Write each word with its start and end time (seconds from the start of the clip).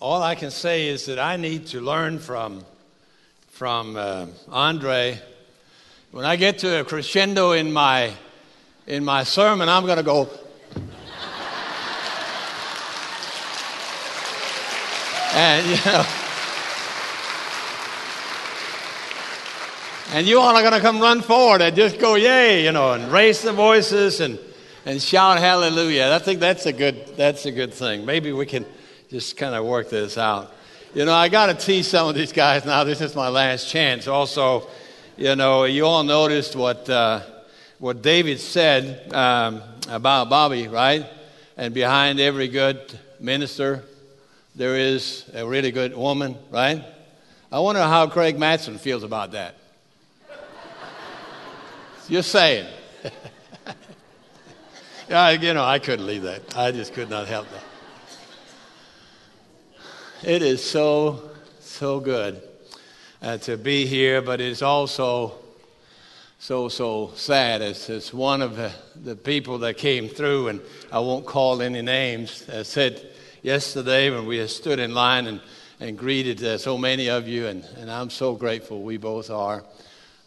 all 0.00 0.22
I 0.22 0.34
can 0.34 0.50
say 0.50 0.88
is 0.88 1.04
that 1.06 1.18
I 1.18 1.36
need 1.36 1.66
to 1.68 1.80
learn 1.82 2.18
from, 2.20 2.64
from 3.50 3.96
uh, 3.96 4.26
Andre. 4.48 5.20
When 6.10 6.24
I 6.24 6.36
get 6.36 6.58
to 6.60 6.80
a 6.80 6.84
crescendo 6.84 7.52
in 7.52 7.70
my, 7.70 8.14
in 8.86 9.04
my 9.04 9.24
sermon, 9.24 9.68
I'm 9.68 9.84
going 9.84 9.98
to 9.98 10.02
go. 10.02 10.30
and, 15.34 15.66
you 15.68 15.76
know. 15.84 16.06
And 20.12 20.26
you 20.26 20.40
all 20.40 20.56
are 20.56 20.62
going 20.62 20.72
to 20.72 20.80
come 20.80 20.98
run 20.98 21.20
forward 21.20 21.60
and 21.60 21.76
just 21.76 21.98
go, 21.98 22.14
yay, 22.14 22.64
you 22.64 22.72
know, 22.72 22.94
and 22.94 23.12
raise 23.12 23.42
the 23.42 23.52
voices 23.52 24.20
and, 24.20 24.38
and 24.86 25.00
shout 25.00 25.38
hallelujah. 25.38 26.10
I 26.14 26.18
think 26.20 26.40
that's 26.40 26.64
a 26.64 26.72
good, 26.72 27.18
that's 27.18 27.44
a 27.44 27.52
good 27.52 27.74
thing. 27.74 28.06
Maybe 28.06 28.32
we 28.32 28.46
can 28.46 28.64
just 29.10 29.36
kind 29.36 29.56
of 29.56 29.64
work 29.64 29.90
this 29.90 30.16
out. 30.16 30.54
You 30.94 31.04
know, 31.04 31.12
I 31.12 31.28
got 31.28 31.46
to 31.46 31.54
tease 31.54 31.88
some 31.88 32.08
of 32.08 32.14
these 32.14 32.32
guys 32.32 32.64
now. 32.64 32.84
This 32.84 33.00
is 33.00 33.16
my 33.16 33.28
last 33.28 33.68
chance. 33.68 34.06
Also, 34.06 34.68
you 35.16 35.34
know, 35.34 35.64
you 35.64 35.84
all 35.84 36.04
noticed 36.04 36.54
what, 36.54 36.88
uh, 36.88 37.20
what 37.80 38.02
David 38.02 38.38
said 38.38 39.12
um, 39.12 39.62
about 39.88 40.30
Bobby, 40.30 40.68
right? 40.68 41.04
And 41.56 41.74
behind 41.74 42.20
every 42.20 42.46
good 42.46 42.80
minister, 43.18 43.82
there 44.54 44.76
is 44.76 45.28
a 45.34 45.44
really 45.44 45.72
good 45.72 45.96
woman, 45.96 46.36
right? 46.50 46.84
I 47.50 47.58
wonder 47.58 47.82
how 47.82 48.06
Craig 48.06 48.38
Matson 48.38 48.78
feels 48.78 49.02
about 49.02 49.32
that. 49.32 49.56
Just 52.08 52.30
saying. 52.30 52.68
yeah, 55.08 55.30
you 55.30 55.52
know, 55.52 55.64
I 55.64 55.80
couldn't 55.80 56.06
leave 56.06 56.22
that. 56.22 56.56
I 56.56 56.70
just 56.70 56.94
could 56.94 57.10
not 57.10 57.26
help 57.26 57.48
that. 57.50 57.69
It 60.22 60.42
is 60.42 60.62
so, 60.62 61.30
so 61.60 61.98
good 61.98 62.42
uh, 63.22 63.38
to 63.38 63.56
be 63.56 63.86
here, 63.86 64.20
but 64.20 64.38
it's 64.38 64.60
also 64.60 65.32
so, 66.38 66.68
so 66.68 67.12
sad. 67.14 67.62
It's, 67.62 67.88
it's 67.88 68.12
one 68.12 68.42
of 68.42 68.54
the, 68.54 68.70
the, 69.02 69.16
people 69.16 69.56
that 69.60 69.78
came 69.78 70.10
through, 70.10 70.48
and 70.48 70.60
I 70.92 70.98
won't 70.98 71.24
call 71.24 71.62
any 71.62 71.80
names, 71.80 72.46
uh, 72.50 72.64
said 72.64 73.00
yesterday 73.40 74.10
when 74.10 74.26
we 74.26 74.46
stood 74.46 74.78
in 74.78 74.92
line 74.92 75.26
and, 75.26 75.40
and 75.80 75.96
greeted 75.96 76.44
uh, 76.44 76.58
so 76.58 76.76
many 76.76 77.08
of 77.08 77.26
you, 77.26 77.46
and, 77.46 77.64
and 77.78 77.90
I'm 77.90 78.10
so 78.10 78.34
grateful, 78.34 78.82
we 78.82 78.98
both 78.98 79.30
are, 79.30 79.64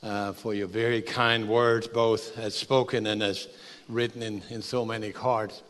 uh, 0.02 0.34
for 0.34 0.56
your 0.56 0.68
very 0.68 1.03
kind 1.03 1.48
words, 1.48 1.88
both 1.88 2.36
as 2.40 2.56
spoken 2.56 3.06
and 3.06 3.22
as 3.22 3.48
written 3.88 4.23
in, 4.23 4.42
in 4.50 4.64
so 4.64 4.86
many 4.86 5.12
cards. 5.12 5.62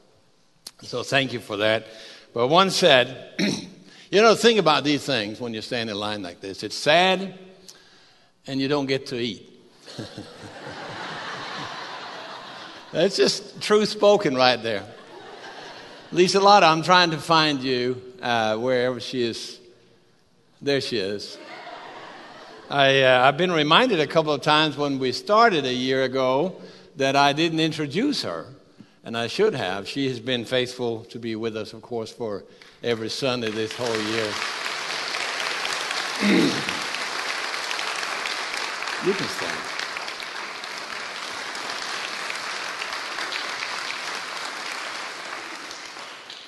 So 0.82 1.04
thank 1.04 1.34
you 1.34 1.42
for 1.42 1.58
that. 1.58 1.88
But 2.34 2.48
one 2.48 2.72
said, 2.72 3.38
You 4.14 4.22
know, 4.22 4.36
think 4.36 4.60
about 4.60 4.84
these 4.84 5.04
things 5.04 5.42
when 5.42 5.56
you 5.56 5.62
stand 5.62 5.90
in 5.90 5.96
line 5.96 6.22
like 6.22 6.40
this. 6.40 6.62
It's 6.62 6.76
sad, 6.76 7.34
and 8.46 8.62
you 8.62 8.68
don't 8.68 8.86
get 8.86 9.08
to 9.08 9.18
eat. 9.18 9.52
That's 12.92 13.18
just 13.18 13.60
truth 13.60 13.90
spoken 13.90 14.36
right 14.36 14.62
there. 14.62 14.86
Lisa 16.12 16.40
Lotta, 16.40 16.68
I'm 16.68 16.84
trying 16.84 17.10
to 17.10 17.18
find 17.18 17.64
you 17.64 18.04
uh, 18.22 18.56
wherever 18.58 19.00
she 19.00 19.24
is. 19.24 19.60
There 20.62 20.80
she 20.80 21.00
is. 21.00 21.40
I, 22.70 23.02
uh, 23.02 23.28
I've 23.28 23.38
been 23.38 23.52
reminded 23.52 24.00
a 24.00 24.06
couple 24.06 24.32
of 24.32 24.44
times 24.44 24.78
when 24.78 25.00
we 25.00 25.12
started 25.12 25.66
a 25.66 25.74
year 25.74 26.04
ago 26.04 26.62
that 26.98 27.16
I 27.16 27.34
didn't 27.34 27.62
introduce 27.62 28.22
her, 28.22 28.46
and 29.04 29.18
I 29.18 29.28
should 29.28 29.54
have. 29.54 29.88
She 29.88 30.08
has 30.08 30.20
been 30.20 30.46
faithful 30.46 31.04
to 31.06 31.20
be 31.20 31.36
with 31.36 31.58
us, 31.58 31.74
of 31.74 31.82
course, 31.82 32.12
for 32.12 32.46
every 32.82 33.10
Sunday 33.10 33.52
this 33.52 33.76
whole 33.76 33.88
year. 33.88 34.34
you 39.06 39.14
can 39.14 39.28
stand. 39.28 39.58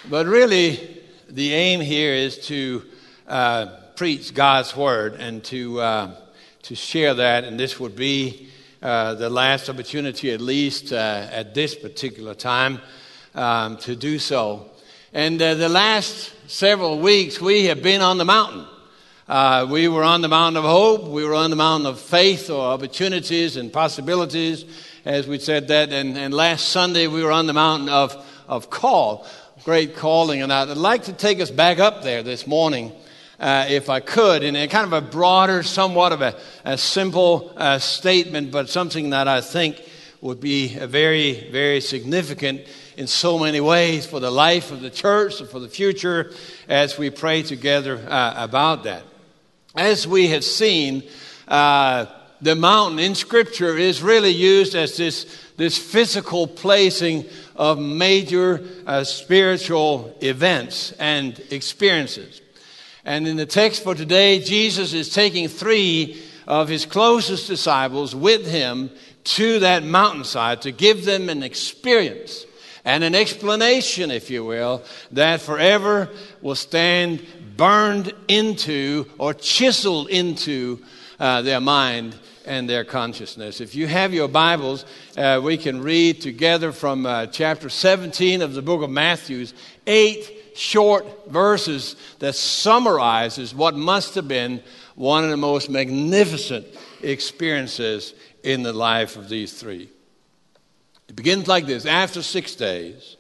But 0.10 0.28
really, 0.28 1.02
the 1.28 1.54
aim 1.54 1.82
here 1.82 2.14
is 2.14 2.38
to 2.48 2.84
uh, 3.28 3.66
preach 3.96 4.34
God's 4.34 4.76
word 4.76 5.16
and 5.16 5.44
to, 5.46 5.82
uh, 5.82 6.16
to 6.64 6.76
share 6.76 7.16
that, 7.16 7.44
and 7.44 7.60
this 7.60 7.80
would 7.80 7.96
be 7.96 8.50
uh, 8.86 9.16
the 9.16 9.32
last 9.32 9.68
opportunity, 9.68 10.30
at 10.30 10.40
least 10.40 10.94
uh, 10.94 11.28
at 11.32 11.56
this 11.56 11.74
particular 11.74 12.36
time, 12.36 12.80
um, 13.34 13.78
to 13.78 13.96
do 13.96 14.20
so. 14.20 14.70
And 15.12 15.42
uh, 15.42 15.56
the 15.56 15.70
last 15.70 16.32
several 16.48 17.00
weeks, 17.00 17.42
we 17.42 17.66
have 17.66 17.82
been 17.82 18.02
on 18.02 18.20
the 18.20 18.26
mountain. 18.26 18.68
Uh, 19.28 19.66
we 19.68 19.88
were 19.88 20.04
on 20.04 20.22
the 20.22 20.28
mountain 20.28 20.64
of 20.64 20.70
hope. 20.70 21.06
We 21.06 21.26
were 21.26 21.34
on 21.34 21.50
the 21.50 21.56
mountain 21.56 21.88
of 21.88 22.00
faith 22.00 22.52
or 22.52 22.62
opportunities 22.62 23.58
and 23.58 23.74
possibilities, 23.74 24.66
as 25.04 25.26
we 25.26 25.40
said 25.40 25.70
that. 25.70 25.92
And, 25.92 26.16
and 26.16 26.32
last 26.32 26.70
Sunday, 26.70 27.08
we 27.08 27.24
were 27.24 27.32
on 27.32 27.48
the 27.48 27.54
mountain 27.54 27.90
of, 27.90 28.16
of 28.48 28.70
call, 28.70 29.26
great 29.64 29.96
calling. 29.96 30.44
And 30.44 30.54
I'd 30.54 30.78
like 30.78 31.06
to 31.06 31.14
take 31.14 31.40
us 31.40 31.50
back 31.50 31.80
up 31.80 32.04
there 32.04 32.22
this 32.22 32.46
morning. 32.46 32.92
Uh, 33.40 33.66
if 33.68 33.90
I 33.90 34.00
could, 34.00 34.44
in 34.44 34.56
a 34.56 34.68
kind 34.68 34.86
of 34.86 34.94
a 34.94 35.02
broader, 35.02 35.62
somewhat 35.62 36.14
of 36.14 36.22
a, 36.22 36.40
a 36.64 36.78
simple 36.78 37.54
uh, 37.58 37.80
statement, 37.80 38.52
but 38.52 38.70
something 38.70 39.10
that 39.10 39.28
I 39.28 39.42
think 39.42 39.82
would 40.22 40.40
be 40.40 40.70
very, 40.70 41.50
very 41.52 41.82
significant 41.82 42.62
in 42.98 43.08
so 43.08 43.38
many 43.38 43.60
ways 43.60 44.06
for 44.06 44.20
the 44.20 44.32
life 44.32 44.72
of 44.72 44.82
the 44.82 44.90
church 44.90 45.40
and 45.42 45.50
for 45.50 45.60
the 45.60 45.68
future 45.68 46.32
as 46.68 46.98
we 46.98 47.10
pray 47.10 47.44
together 47.44 48.04
uh, 48.08 48.34
about 48.38 48.84
that. 48.84 49.04
As 49.76 50.08
we 50.08 50.30
have 50.30 50.44
seen, 50.44 51.04
uh, 51.48 52.06
the 52.42 52.56
mountain 52.56 53.00
in 53.00 53.16
Scripture 53.16 53.78
is 53.78 54.02
really 54.02 54.30
used 54.30 54.76
as 54.76 54.98
this, 54.98 55.26
this 55.58 55.78
physical 55.78 56.48
placing 56.48 57.26
of 57.56 57.80
major 57.80 58.66
uh, 58.88 59.04
spiritual 59.04 60.16
events 60.22 60.94
and 60.94 61.40
experiences. 61.52 62.42
And 63.06 63.28
in 63.28 63.38
the 63.38 63.46
text 63.46 63.84
for 63.84 63.94
today, 63.94 64.40
Jesus 64.40 64.94
is 64.94 65.14
taking 65.14 65.48
three 65.48 66.24
of 66.48 66.68
his 66.68 66.88
closest 66.88 67.48
disciples 67.48 68.16
with 68.16 68.48
him 68.48 68.90
to 69.26 69.60
that 69.60 69.84
mountainside 69.84 70.64
to 70.64 70.72
give 70.72 71.06
them 71.06 71.30
an 71.30 71.44
experience 71.44 72.46
and 72.84 73.04
an 73.04 73.16
explanation, 73.16 74.12
if 74.12 74.30
you 74.30 74.44
will, 74.44 74.84
that 75.12 75.42
forever 75.42 76.10
will 76.42 76.56
stand 76.56 77.24
burned 77.56 78.12
into 78.28 79.06
or 79.18 79.34
chiseled 79.34 80.10
into 80.10 80.84
uh, 81.20 81.42
their 81.44 81.62
mind 81.62 82.16
and 82.46 82.70
their 82.70 82.84
consciousness. 82.84 83.62
If 83.62 83.74
you 83.74 83.88
have 83.88 84.14
your 84.14 84.28
Bibles, 84.28 84.86
uh, 85.18 85.42
we 85.44 85.58
can 85.58 85.82
read 85.82 86.22
together 86.22 86.72
from 86.72 87.06
uh, 87.06 87.28
chapter 87.28 87.70
17 87.70 88.42
of 88.44 88.54
the 88.54 88.62
book 88.62 88.84
of 88.84 88.90
Matthew, 88.90 89.48
eight 89.88 90.45
short 90.56 91.30
verses 91.30 91.96
that 92.20 92.34
summarizes 92.34 93.54
what 93.54 93.76
must 93.76 94.16
have 94.16 94.28
been 94.28 94.64
one 94.96 95.24
of 95.24 95.30
the 95.30 95.38
most 95.38 95.70
magnificent 95.70 96.66
experiences 97.02 98.14
in 98.44 98.64
the 98.64 98.74
life 98.74 99.18
of 99.18 99.28
these 99.30 99.54
three. 99.54 99.90
It 101.10 101.16
begins 101.16 101.48
like 101.48 101.66
this 101.66 101.86
After 101.86 102.22
six 102.22 102.56
days, 102.56 103.18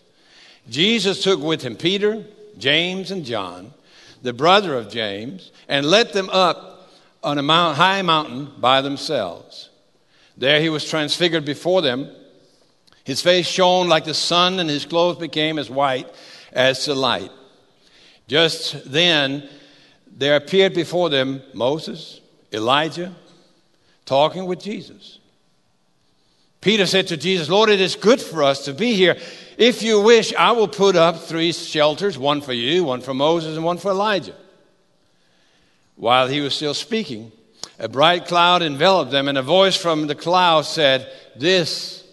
Jesus 0.69 1.23
took 1.23 1.41
with 1.41 1.61
him 1.61 1.75
Peter, 1.75 2.25
James, 2.57 3.11
and 3.11 3.25
John, 3.25 3.73
the 4.21 4.33
brother 4.33 4.75
of 4.75 4.89
James, 4.89 5.51
and 5.67 5.85
led 5.85 6.13
them 6.13 6.29
up 6.31 6.89
on 7.21 7.37
a 7.37 7.43
mount, 7.43 7.77
high 7.77 8.01
mountain 8.01 8.51
by 8.59 8.81
themselves. 8.81 9.69
There 10.37 10.61
he 10.61 10.69
was 10.69 10.89
transfigured 10.89 11.45
before 11.45 11.81
them. 11.81 12.09
His 13.03 13.21
face 13.21 13.45
shone 13.45 13.87
like 13.87 14.05
the 14.05 14.13
sun, 14.13 14.59
and 14.59 14.69
his 14.69 14.85
clothes 14.85 15.17
became 15.17 15.59
as 15.59 15.69
white 15.69 16.09
as 16.55 16.85
the 16.85 16.95
light. 16.95 17.31
Just 18.27 18.91
then, 18.91 19.47
there 20.07 20.35
appeared 20.35 20.73
before 20.73 21.09
them 21.09 21.41
Moses, 21.53 22.21
Elijah, 22.51 23.13
talking 24.05 24.45
with 24.45 24.61
Jesus. 24.61 25.19
Peter 26.61 26.87
said 26.87 27.07
to 27.07 27.17
Jesus, 27.17 27.47
Lord, 27.47 27.69
it 27.69 27.79
is 27.79 27.95
good 27.95 28.19
for 28.19 28.41
us 28.41 28.65
to 28.65 28.73
be 28.73 28.93
here. 28.93 29.17
If 29.57 29.83
you 29.83 30.01
wish, 30.01 30.33
I 30.33 30.53
will 30.53 30.67
put 30.67 30.95
up 30.95 31.17
three 31.17 31.51
shelters 31.51 32.17
one 32.17 32.41
for 32.41 32.53
you, 32.53 32.83
one 32.83 33.01
for 33.01 33.13
Moses, 33.13 33.55
and 33.55 33.63
one 33.63 33.77
for 33.77 33.91
Elijah. 33.91 34.33
While 35.95 36.27
he 36.27 36.41
was 36.41 36.55
still 36.55 36.73
speaking, 36.73 37.31
a 37.77 37.87
bright 37.87 38.25
cloud 38.25 38.63
enveloped 38.63 39.11
them, 39.11 39.27
and 39.27 39.37
a 39.37 39.43
voice 39.43 39.75
from 39.75 40.07
the 40.07 40.15
cloud 40.15 40.63
said, 40.63 41.07
This 41.35 42.03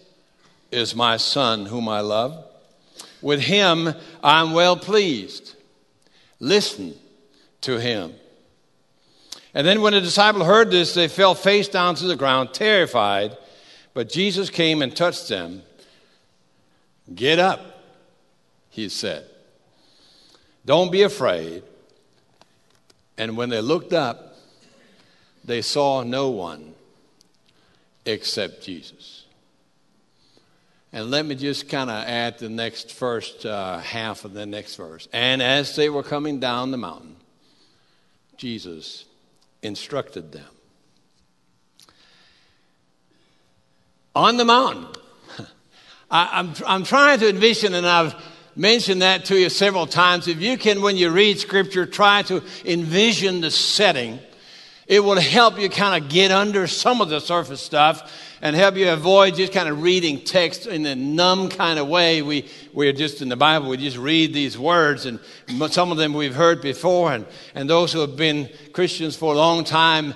is 0.70 0.94
my 0.94 1.16
son 1.16 1.66
whom 1.66 1.88
I 1.88 2.00
love. 2.00 2.44
With 3.22 3.40
him 3.40 3.94
I'm 4.22 4.52
well 4.52 4.76
pleased. 4.76 5.54
Listen 6.40 6.94
to 7.62 7.78
him. 7.78 8.14
And 9.54 9.66
then 9.66 9.82
when 9.82 9.92
the 9.92 10.00
disciple 10.00 10.44
heard 10.44 10.70
this, 10.70 10.94
they 10.94 11.08
fell 11.08 11.34
face 11.34 11.68
down 11.68 11.94
to 11.96 12.06
the 12.06 12.16
ground, 12.16 12.52
terrified. 12.52 13.36
But 13.94 14.08
Jesus 14.08 14.50
came 14.50 14.82
and 14.82 14.94
touched 14.94 15.28
them. 15.28 15.62
Get 17.14 17.38
up, 17.38 17.60
he 18.70 18.88
said. 18.88 19.26
Don't 20.64 20.90
be 20.90 21.02
afraid. 21.02 21.62
And 23.18 23.36
when 23.36 23.50
they 23.50 23.60
looked 23.60 23.92
up, 23.92 24.36
they 25.44 25.60
saw 25.60 26.02
no 26.02 26.30
one 26.30 26.74
except 28.06 28.62
Jesus. 28.62 29.11
And 30.92 31.10
let 31.10 31.24
me 31.24 31.34
just 31.34 31.70
kind 31.70 31.88
of 31.88 32.06
add 32.06 32.38
the 32.38 32.50
next 32.50 32.92
first 32.92 33.46
uh, 33.46 33.78
half 33.78 34.26
of 34.26 34.34
the 34.34 34.44
next 34.44 34.76
verse. 34.76 35.08
And 35.12 35.42
as 35.42 35.74
they 35.74 35.88
were 35.88 36.02
coming 36.02 36.38
down 36.38 36.70
the 36.70 36.76
mountain, 36.76 37.16
Jesus 38.36 39.06
instructed 39.62 40.32
them. 40.32 40.44
On 44.14 44.36
the 44.36 44.44
mountain. 44.44 44.86
I, 46.10 46.28
I'm, 46.32 46.52
I'm 46.66 46.84
trying 46.84 47.20
to 47.20 47.28
envision, 47.30 47.72
and 47.72 47.86
I've 47.86 48.14
mentioned 48.54 49.00
that 49.00 49.24
to 49.26 49.38
you 49.38 49.48
several 49.48 49.86
times. 49.86 50.28
If 50.28 50.42
you 50.42 50.58
can, 50.58 50.82
when 50.82 50.98
you 50.98 51.10
read 51.10 51.38
scripture, 51.38 51.86
try 51.86 52.20
to 52.24 52.42
envision 52.66 53.40
the 53.40 53.50
setting, 53.50 54.18
it 54.86 55.00
will 55.00 55.20
help 55.20 55.58
you 55.58 55.68
kind 55.68 56.02
of 56.02 56.10
get 56.10 56.30
under 56.30 56.66
some 56.66 57.00
of 57.00 57.08
the 57.08 57.20
surface 57.20 57.60
stuff 57.60 58.10
and 58.42 58.56
help 58.56 58.76
you 58.76 58.90
avoid 58.90 59.36
just 59.36 59.52
kind 59.52 59.68
of 59.68 59.80
reading 59.82 60.20
text 60.20 60.66
in 60.66 60.84
a 60.84 60.96
numb 60.96 61.48
kind 61.48 61.78
of 61.78 61.86
way. 61.86 62.22
We, 62.22 62.48
we're 62.72 62.92
just 62.92 63.22
in 63.22 63.28
the 63.28 63.36
Bible, 63.36 63.68
we 63.68 63.76
just 63.76 63.96
read 63.96 64.34
these 64.34 64.58
words, 64.58 65.06
and 65.06 65.20
some 65.70 65.92
of 65.92 65.98
them 65.98 66.12
we've 66.12 66.34
heard 66.34 66.60
before, 66.60 67.12
and, 67.12 67.24
and 67.54 67.70
those 67.70 67.92
who 67.92 68.00
have 68.00 68.16
been 68.16 68.50
Christians 68.72 69.14
for 69.14 69.32
a 69.32 69.36
long 69.36 69.62
time, 69.62 70.14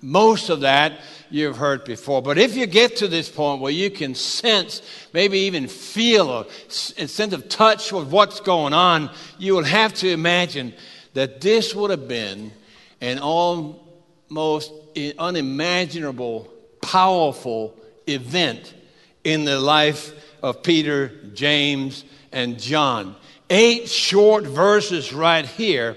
most 0.00 0.48
of 0.48 0.60
that 0.60 0.98
you've 1.28 1.58
heard 1.58 1.84
before. 1.84 2.22
But 2.22 2.38
if 2.38 2.56
you 2.56 2.66
get 2.66 2.96
to 2.96 3.08
this 3.08 3.28
point 3.28 3.60
where 3.60 3.72
you 3.72 3.90
can 3.90 4.14
sense, 4.14 4.80
maybe 5.12 5.40
even 5.40 5.68
feel 5.68 6.30
a, 6.30 6.46
a 6.46 7.08
sense 7.08 7.34
of 7.34 7.48
touch 7.50 7.92
with 7.92 8.08
what's 8.08 8.40
going 8.40 8.72
on, 8.72 9.10
you 9.38 9.54
will 9.54 9.64
have 9.64 9.92
to 9.94 10.08
imagine 10.08 10.72
that 11.12 11.42
this 11.42 11.74
would 11.74 11.90
have 11.90 12.08
been 12.08 12.52
an 13.02 13.18
almost 14.28 14.72
unimaginable 15.18 16.52
powerful 16.80 17.74
event 18.06 18.74
in 19.24 19.44
the 19.44 19.58
life 19.58 20.12
of 20.42 20.62
Peter, 20.62 21.08
James, 21.34 22.04
and 22.32 22.58
John. 22.58 23.16
Eight 23.50 23.88
short 23.88 24.44
verses 24.44 25.12
right 25.12 25.44
here 25.44 25.96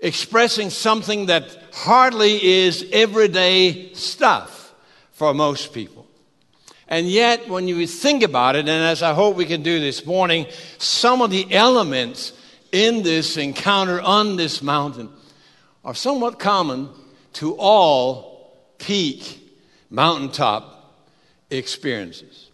expressing 0.00 0.70
something 0.70 1.26
that 1.26 1.56
hardly 1.72 2.42
is 2.42 2.84
everyday 2.92 3.92
stuff 3.94 4.74
for 5.12 5.32
most 5.32 5.72
people. 5.72 6.06
And 6.88 7.08
yet, 7.08 7.48
when 7.48 7.68
you 7.68 7.86
think 7.86 8.22
about 8.22 8.56
it, 8.56 8.68
and 8.68 8.70
as 8.70 9.02
I 9.02 9.14
hope 9.14 9.36
we 9.36 9.46
can 9.46 9.62
do 9.62 9.80
this 9.80 10.04
morning, 10.04 10.46
some 10.78 11.22
of 11.22 11.30
the 11.30 11.46
elements 11.54 12.32
in 12.72 13.02
this 13.02 13.36
encounter 13.36 14.00
on 14.00 14.36
this 14.36 14.60
mountain 14.62 15.08
are 15.84 15.94
somewhat 15.94 16.38
common 16.38 16.90
to 17.34 17.56
all 17.56 18.56
peak 18.78 19.40
mountaintop 19.90 20.94
experiences. 21.50 22.50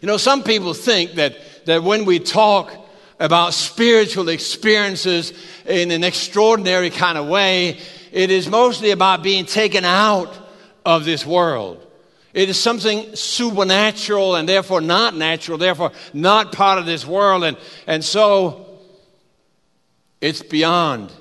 You 0.00 0.08
know, 0.08 0.16
some 0.16 0.42
people 0.42 0.74
think 0.74 1.12
that, 1.12 1.36
that 1.66 1.82
when 1.82 2.04
we 2.04 2.18
talk 2.18 2.72
about 3.20 3.54
spiritual 3.54 4.28
experiences 4.28 5.32
in 5.64 5.90
an 5.90 6.02
extraordinary 6.02 6.90
kind 6.90 7.16
of 7.16 7.28
way, 7.28 7.78
it 8.10 8.30
is 8.30 8.48
mostly 8.48 8.90
about 8.90 9.22
being 9.22 9.46
taken 9.46 9.84
out 9.84 10.36
of 10.84 11.04
this 11.04 11.24
world. 11.24 11.86
It 12.34 12.48
is 12.48 12.58
something 12.58 13.14
supernatural 13.14 14.36
and 14.36 14.48
therefore 14.48 14.80
not 14.80 15.14
natural, 15.14 15.58
therefore 15.58 15.92
not 16.12 16.52
part 16.52 16.78
of 16.78 16.86
this 16.86 17.06
world. 17.06 17.44
And, 17.44 17.56
and 17.86 18.02
so 18.02 18.66
it's 20.20 20.42
beyond 20.42 21.12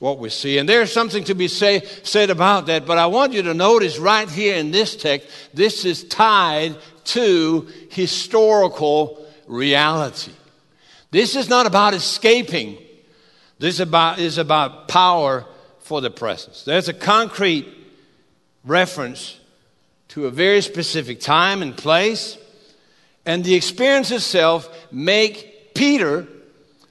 what 0.00 0.18
we 0.18 0.30
see. 0.30 0.58
And 0.58 0.68
there's 0.68 0.90
something 0.90 1.24
to 1.24 1.34
be 1.34 1.46
say, 1.46 1.82
said 2.02 2.30
about 2.30 2.66
that, 2.66 2.86
but 2.86 2.98
I 2.98 3.06
want 3.06 3.32
you 3.32 3.42
to 3.42 3.54
notice 3.54 3.98
right 3.98 4.28
here 4.28 4.56
in 4.56 4.72
this 4.72 4.96
text, 4.96 5.28
this 5.54 5.84
is 5.84 6.02
tied 6.04 6.74
to 7.04 7.68
historical 7.90 9.24
reality. 9.46 10.32
This 11.10 11.36
is 11.36 11.48
not 11.48 11.66
about 11.66 11.92
escaping. 11.94 12.78
This 13.58 13.74
is 13.74 13.80
about, 13.80 14.18
is 14.18 14.38
about 14.38 14.88
power 14.88 15.44
for 15.80 16.00
the 16.00 16.10
presence. 16.10 16.64
There's 16.64 16.88
a 16.88 16.94
concrete 16.94 17.68
reference 18.64 19.38
to 20.08 20.26
a 20.26 20.30
very 20.30 20.62
specific 20.62 21.20
time 21.20 21.60
and 21.60 21.76
place, 21.76 22.38
and 23.26 23.44
the 23.44 23.54
experience 23.54 24.10
itself 24.10 24.68
make 24.90 25.74
Peter 25.74 26.26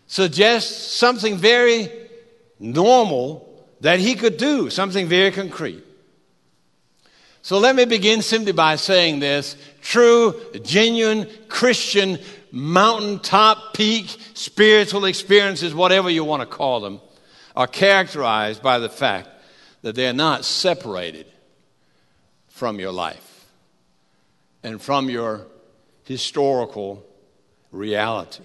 suggest 0.05 0.93
something 0.93 1.37
very 1.37 1.89
normal 2.59 3.45
that 3.81 3.99
he 3.99 4.15
could 4.15 4.37
do, 4.37 4.69
something 4.69 5.07
very 5.07 5.31
concrete. 5.31 5.83
So 7.41 7.57
let 7.57 7.75
me 7.75 7.85
begin 7.85 8.21
simply 8.21 8.51
by 8.51 8.75
saying 8.75 9.19
this 9.19 9.55
true, 9.81 10.39
genuine 10.63 11.27
Christian 11.47 12.19
mountaintop 12.51 13.73
peak 13.73 14.15
spiritual 14.33 15.05
experiences, 15.05 15.73
whatever 15.73 16.09
you 16.09 16.23
want 16.23 16.41
to 16.41 16.45
call 16.45 16.81
them, 16.81 16.99
are 17.55 17.67
characterized 17.67 18.61
by 18.61 18.79
the 18.79 18.89
fact 18.89 19.29
that 19.81 19.95
they're 19.95 20.13
not 20.13 20.43
separated 20.43 21.25
from 22.49 22.79
your 22.79 22.91
life 22.91 23.45
and 24.63 24.81
from 24.81 25.09
your 25.09 25.47
historical 26.03 27.05
reality. 27.71 28.43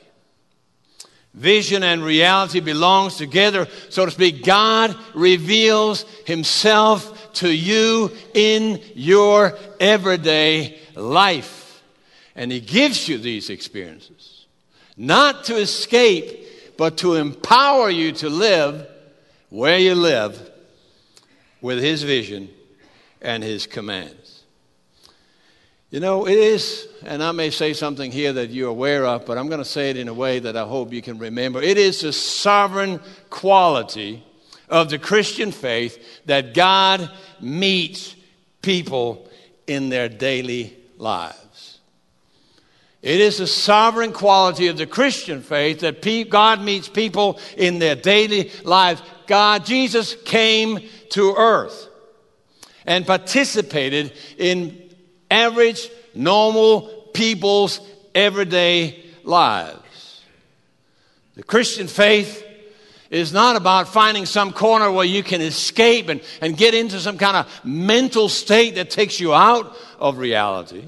Vision 1.34 1.82
and 1.82 2.04
reality 2.04 2.60
belongs 2.60 3.16
together, 3.16 3.66
so 3.88 4.04
to 4.04 4.10
speak. 4.12 4.44
God 4.44 4.96
reveals 5.14 6.04
himself 6.26 7.32
to 7.34 7.52
you 7.52 8.12
in 8.34 8.80
your 8.94 9.58
everyday 9.80 10.78
life. 10.94 11.82
And 12.36 12.52
he 12.52 12.60
gives 12.60 13.08
you 13.08 13.18
these 13.18 13.50
experiences. 13.50 14.46
Not 14.96 15.44
to 15.44 15.56
escape, 15.56 16.76
but 16.76 16.98
to 16.98 17.14
empower 17.14 17.90
you 17.90 18.12
to 18.12 18.28
live 18.28 18.86
where 19.50 19.78
you 19.78 19.96
live 19.96 20.50
with 21.60 21.80
his 21.80 22.04
vision 22.04 22.48
and 23.20 23.42
his 23.42 23.66
command. 23.66 24.14
You 25.94 26.00
know, 26.00 26.26
it 26.26 26.36
is, 26.36 26.88
and 27.06 27.22
I 27.22 27.30
may 27.30 27.50
say 27.50 27.72
something 27.72 28.10
here 28.10 28.32
that 28.32 28.50
you're 28.50 28.68
aware 28.68 29.06
of, 29.06 29.24
but 29.24 29.38
I'm 29.38 29.46
going 29.46 29.60
to 29.60 29.64
say 29.64 29.90
it 29.90 29.96
in 29.96 30.08
a 30.08 30.12
way 30.12 30.40
that 30.40 30.56
I 30.56 30.64
hope 30.64 30.92
you 30.92 31.00
can 31.00 31.18
remember. 31.18 31.62
It 31.62 31.78
is 31.78 32.00
the 32.00 32.12
sovereign 32.12 32.98
quality 33.30 34.24
of 34.68 34.90
the 34.90 34.98
Christian 34.98 35.52
faith 35.52 35.96
that 36.26 36.52
God 36.52 37.08
meets 37.40 38.16
people 38.60 39.30
in 39.68 39.88
their 39.88 40.08
daily 40.08 40.76
lives. 40.98 41.78
It 43.00 43.20
is 43.20 43.38
the 43.38 43.46
sovereign 43.46 44.12
quality 44.12 44.66
of 44.66 44.76
the 44.76 44.88
Christian 44.88 45.42
faith 45.42 45.78
that 45.78 46.02
God 46.28 46.60
meets 46.60 46.88
people 46.88 47.38
in 47.56 47.78
their 47.78 47.94
daily 47.94 48.50
lives. 48.64 49.00
God, 49.28 49.64
Jesus 49.64 50.16
came 50.24 50.80
to 51.10 51.36
earth 51.36 51.86
and 52.84 53.06
participated 53.06 54.12
in 54.38 54.83
average, 55.34 55.90
normal 56.14 56.82
people's 57.12 57.80
everyday 58.14 59.04
lives. 59.24 60.22
The 61.34 61.42
Christian 61.42 61.88
faith 61.88 62.44
is 63.10 63.32
not 63.32 63.56
about 63.56 63.88
finding 63.88 64.26
some 64.26 64.52
corner 64.52 64.90
where 64.90 65.04
you 65.04 65.22
can 65.22 65.40
escape 65.40 66.08
and, 66.08 66.20
and 66.40 66.56
get 66.56 66.74
into 66.74 66.98
some 67.00 67.18
kind 67.18 67.36
of 67.36 67.64
mental 67.64 68.28
state 68.28 68.76
that 68.76 68.90
takes 68.90 69.20
you 69.20 69.34
out 69.34 69.76
of 69.98 70.18
reality. 70.18 70.84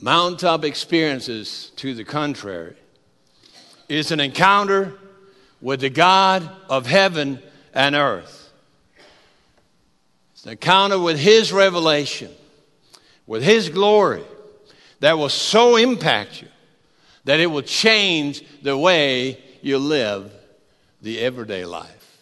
Mountaintop 0.00 0.64
experiences, 0.64 1.72
to 1.76 1.94
the 1.94 2.04
contrary, 2.04 2.74
is 3.88 4.12
an 4.12 4.20
encounter 4.20 4.94
with 5.60 5.80
the 5.80 5.90
God 5.90 6.48
of 6.68 6.86
heaven 6.86 7.42
and 7.74 7.94
earth. 7.94 8.50
It's 10.32 10.44
an 10.46 10.52
encounter 10.52 10.98
with 10.98 11.18
His 11.18 11.52
revelation 11.52 12.30
with 13.30 13.44
His 13.44 13.68
glory 13.68 14.24
that 14.98 15.16
will 15.16 15.28
so 15.28 15.76
impact 15.76 16.42
you 16.42 16.48
that 17.22 17.38
it 17.38 17.46
will 17.46 17.62
change 17.62 18.42
the 18.60 18.76
way 18.76 19.38
you 19.62 19.78
live 19.78 20.32
the 21.00 21.20
everyday 21.20 21.64
life. 21.64 22.18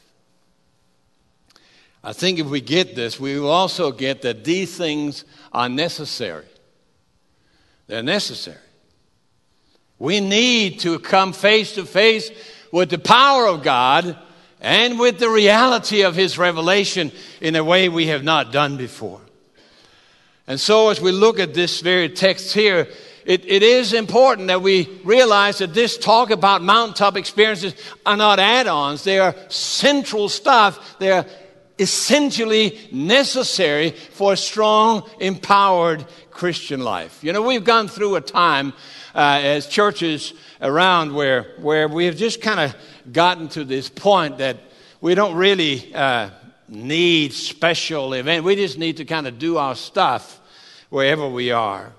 I 2.05 2.13
think 2.13 2.39
if 2.39 2.47
we 2.49 2.61
get 2.61 2.95
this, 2.95 3.19
we 3.19 3.41
will 3.41 3.51
also 3.51 3.91
get 3.91 4.21
that 4.21 4.45
these 4.45 4.77
things 4.77 5.25
are 5.51 5.71
necessary. 5.71 6.45
They're 7.87 8.03
necessary. 8.03 8.59
We 9.99 10.21
need 10.21 10.81
to 10.81 10.99
come 10.99 11.33
face 11.33 11.73
to 11.77 11.87
face 11.87 12.31
with 12.71 12.91
the 12.91 12.99
power 12.99 13.47
of 13.47 13.63
God 13.63 14.15
and 14.61 14.99
with 14.99 15.19
the 15.19 15.31
reality 15.31 16.03
of 16.03 16.15
His 16.15 16.37
revelation 16.37 17.13
in 17.41 17.57
a 17.57 17.65
way 17.65 17.89
we 17.89 18.09
have 18.09 18.25
not 18.25 18.53
done 18.53 18.77
before. 18.77 19.23
And 20.49 20.59
so, 20.59 20.89
as 20.89 20.99
we 20.99 21.13
look 21.13 21.39
at 21.39 21.53
this 21.53 21.83
very 21.83 22.09
text 22.09 22.55
here, 22.55 22.89
it, 23.27 23.45
it 23.45 23.63
is 23.63 23.93
important 23.93 24.49
that 24.49 24.63
we 24.63 24.89
realize 25.05 25.59
that 25.59 25.75
this 25.75 25.99
talk 25.99 26.31
about 26.31 26.63
mountaintop 26.63 27.19
experiences 27.19 27.75
are 28.07 28.17
not 28.17 28.41
add 28.41 28.67
ons, 28.67 29.05
they 29.05 29.19
are 29.19 29.37
central 29.51 30.31
stuff. 30.31 30.99
They're 30.99 31.27
essentially 31.79 32.79
necessary 32.91 33.91
for 33.91 34.33
a 34.33 34.37
strong, 34.39 35.09
empowered 35.21 36.07
Christian 36.31 36.81
life. 36.81 37.23
You 37.23 37.35
know, 37.35 37.43
we've 37.43 37.63
gone 37.63 37.87
through 37.87 38.17
a 38.17 38.23
time 38.23 38.73
uh, 39.15 39.41
as 39.43 39.67
churches 39.67 40.33
around 40.63 41.15
where, 41.15 41.55
where 41.61 41.89
we 41.89 42.07
have 42.07 42.17
just 42.17 42.41
kind 42.41 42.59
of 42.59 42.75
gotten 43.13 43.49
to 43.49 43.65
this 43.65 43.91
point 43.91 44.39
that 44.39 44.57
we 45.03 45.15
don't 45.15 45.37
really 45.37 45.95
uh, 45.95 46.31
need 46.69 47.33
special 47.33 48.13
event. 48.15 48.45
We 48.45 48.57
just 48.57 48.79
need 48.79 48.99
to 48.99 49.05
kind 49.05 49.27
of 49.27 49.39
do 49.39 49.57
our 49.57 49.75
stuff 49.75 50.41
wherever 50.91 51.29
we 51.29 51.51
are. 51.51 51.93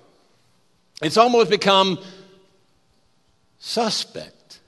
It's 1.02 1.18
almost 1.18 1.50
become 1.50 2.00
suspect. 3.60 4.60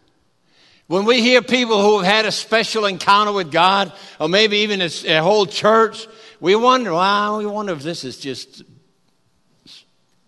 When 0.87 1.05
we 1.05 1.21
hear 1.21 1.41
people 1.41 1.81
who 1.81 1.99
have 1.99 2.13
had 2.13 2.25
a 2.25 2.31
special 2.31 2.85
encounter 2.85 3.31
with 3.31 3.51
God, 3.51 3.93
or 4.19 4.27
maybe 4.27 4.57
even 4.57 4.81
a, 4.81 4.89
a 5.07 5.21
whole 5.21 5.45
church, 5.45 6.07
we 6.39 6.55
wonder, 6.55 6.93
well, 6.93 7.37
we 7.37 7.45
wonder 7.45 7.71
if 7.73 7.81
this 7.81 8.03
is 8.03 8.17
just 8.17 8.63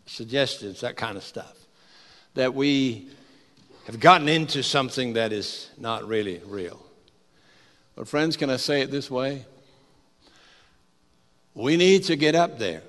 suggestions, 0.05 0.81
that 0.81 0.95
kind 0.95 1.17
of 1.17 1.23
stuff. 1.23 1.53
That 2.35 2.53
we 2.53 3.09
have 3.85 3.99
gotten 3.99 4.29
into 4.29 4.63
something 4.63 5.13
that 5.13 5.33
is 5.33 5.69
not 5.77 6.07
really 6.07 6.41
real. 6.45 6.85
But, 7.95 8.07
friends, 8.07 8.37
can 8.37 8.49
I 8.49 8.57
say 8.57 8.81
it 8.81 8.89
this 8.89 9.11
way? 9.11 9.45
We 11.55 11.77
need 11.77 12.05
to 12.05 12.15
get 12.15 12.33
up 12.35 12.57
there 12.57 12.81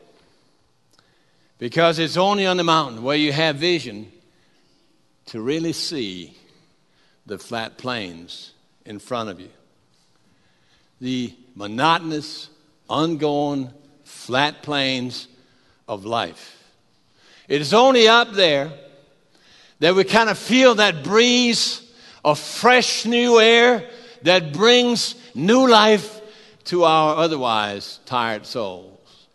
because 1.59 1.99
it's 1.99 2.17
only 2.17 2.47
on 2.47 2.57
the 2.57 2.65
mountain 2.65 3.03
where 3.03 3.17
you 3.17 3.33
have 3.33 3.57
vision 3.57 4.11
to 5.27 5.41
really 5.41 5.73
see 5.73 6.37
the 7.27 7.39
flat 7.39 7.77
plains 7.77 8.53
in 8.85 8.99
front 8.99 9.31
of 9.31 9.41
you. 9.41 9.51
The 11.01 11.35
monotonous, 11.55 12.49
ongoing, 12.89 13.71
flat 14.05 14.63
plains 14.63 15.29
of 15.87 16.05
life. 16.05 16.63
It 17.49 17.61
is 17.61 17.75
only 17.75 18.09
up 18.09 18.33
there 18.33 18.73
that 19.81 19.95
we 19.95 20.05
kind 20.05 20.31
of 20.31 20.39
feel 20.39 20.77
that 20.77 21.05
breeze 21.05 21.83
of 22.25 22.39
fresh 22.39 23.05
new 23.05 23.39
air 23.41 23.89
that 24.23 24.53
brings 24.55 25.15
new 25.35 25.69
life 25.69 26.14
to 26.65 26.85
our 26.85 27.17
otherwise 27.17 28.01
tired 28.07 28.47
souls. 28.47 29.27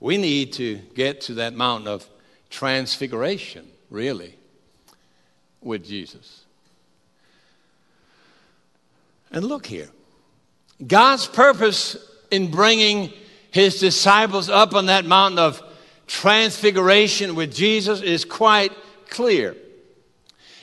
We 0.00 0.16
need 0.16 0.52
to 0.54 0.76
get 0.94 1.22
to 1.22 1.34
that 1.34 1.54
mountain 1.54 1.88
of 1.88 2.06
transfiguration, 2.50 3.66
really, 3.90 4.36
with 5.62 5.84
Jesus. 5.84 6.44
And 9.32 9.44
look 9.44 9.66
here 9.66 9.88
God's 10.86 11.26
purpose 11.26 11.96
in 12.30 12.50
bringing 12.50 13.12
his 13.50 13.78
disciples 13.78 14.48
up 14.48 14.74
on 14.74 14.86
that 14.86 15.04
mountain 15.04 15.38
of 15.38 15.62
transfiguration 16.06 17.34
with 17.34 17.54
Jesus 17.54 18.00
is 18.02 18.24
quite 18.24 18.72
clear. 19.08 19.56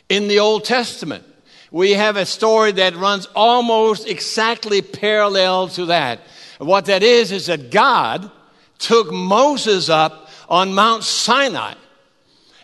In 0.10 0.28
the 0.28 0.40
Old 0.40 0.66
Testament, 0.66 1.24
we 1.72 1.92
have 1.92 2.18
a 2.18 2.26
story 2.26 2.74
that 2.74 2.96
runs 2.96 3.28
almost 3.34 4.08
exactly 4.08 4.82
parallel 4.82 5.70
to 5.70 5.86
that. 5.86 6.20
What 6.60 6.86
that 6.86 7.02
is, 7.02 7.32
is 7.32 7.48
that 7.48 7.72
God 7.72 8.30
took 8.78 9.12
Moses 9.12 9.90
up 9.90 10.30
on 10.50 10.74
Mount 10.74 11.04
Sinai 11.04 11.74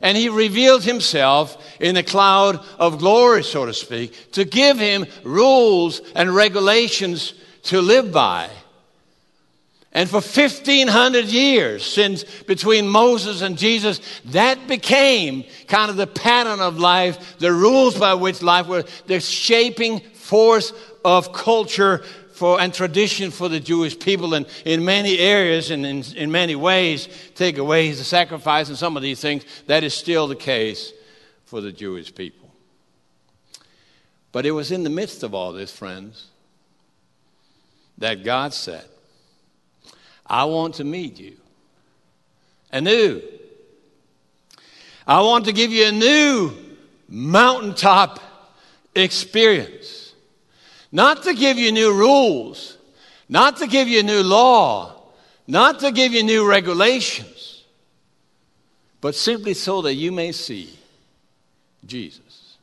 and 0.02 0.18
he 0.18 0.30
revealed 0.30 0.84
himself 0.84 1.58
in 1.80 1.98
a 1.98 2.04
cloud 2.04 2.64
of 2.78 3.00
glory, 3.00 3.44
so 3.44 3.66
to 3.66 3.74
speak, 3.74 4.32
to 4.34 4.46
give 4.46 4.78
him 4.78 5.06
rules 5.24 6.02
and 6.16 6.36
regulations 6.36 7.34
to 7.64 7.82
live 7.82 8.12
by. 8.12 8.50
And 9.98 10.08
for 10.08 10.18
1500 10.18 11.26
years, 11.26 11.84
since 11.84 12.24
between 12.24 12.88
Moses 12.88 13.42
and 13.42 13.58
Jesus, 13.58 14.00
that 14.26 14.68
became 14.68 15.44
kind 15.68 15.90
of 15.90 15.98
the 15.98 16.06
pattern 16.06 16.60
of 16.60 16.78
life, 16.78 17.40
the 17.40 17.52
rules 17.52 17.98
by 17.98 18.14
which 18.14 18.44
life 18.44 18.68
was, 18.68 18.86
the 19.08 19.20
shaping 19.20 20.02
force 20.02 20.72
of 21.04 21.34
culture 21.34 22.04
for, 22.34 22.62
and 22.62 22.72
tradition 22.72 23.32
for 23.32 23.50
the 23.50 23.60
Jewish 23.60 23.98
people. 23.98 24.36
And 24.36 24.46
in 24.66 24.86
many 24.86 25.18
areas 25.18 25.72
and 25.72 25.84
in, 25.84 26.04
in 26.16 26.32
many 26.32 26.56
ways, 26.56 27.10
take 27.34 27.58
away 27.58 27.92
the 27.92 28.04
sacrifice 28.04 28.70
and 28.70 28.78
some 28.78 28.98
of 28.98 29.02
these 29.02 29.20
things, 29.20 29.46
that 29.66 29.84
is 29.84 29.96
still 29.96 30.28
the 30.28 30.36
case 30.36 30.94
for 31.46 31.60
the 31.60 31.72
Jewish 31.72 32.14
people. 32.14 32.52
But 34.32 34.46
it 34.46 34.52
was 34.52 34.72
in 34.72 34.84
the 34.84 34.92
midst 34.92 35.24
of 35.24 35.34
all 35.34 35.54
this, 35.54 35.76
friends, 35.76 36.28
that 37.98 38.24
God 38.24 38.54
said, 38.54 38.86
I 40.28 40.46
want 40.46 40.76
to 40.76 40.84
meet 40.84 41.20
you 41.20 41.38
anew. 42.72 43.22
I 45.06 45.22
want 45.22 45.46
to 45.46 45.54
give 45.54 45.72
you 45.72 45.88
a 45.88 45.92
new 45.92 46.54
mountaintop 47.08 48.20
experience. 48.94 50.14
Not 50.92 51.24
to 51.24 51.34
give 51.34 51.58
you 51.58 51.72
new 51.72 51.94
rules, 51.94 52.78
not 53.30 53.58
to 53.58 53.68
give 53.68 53.88
you 53.88 54.04
new 54.04 54.22
law, 54.22 55.02
not 55.48 55.80
to 55.80 55.92
give 55.92 56.14
you 56.14 56.24
new 56.24 56.48
regulations, 56.48 57.64
but 59.00 59.16
simply 59.16 59.54
so 59.54 59.82
that 59.84 59.94
you 59.94 60.12
may 60.12 60.34
see 60.34 60.78
Jesus. 61.86 62.58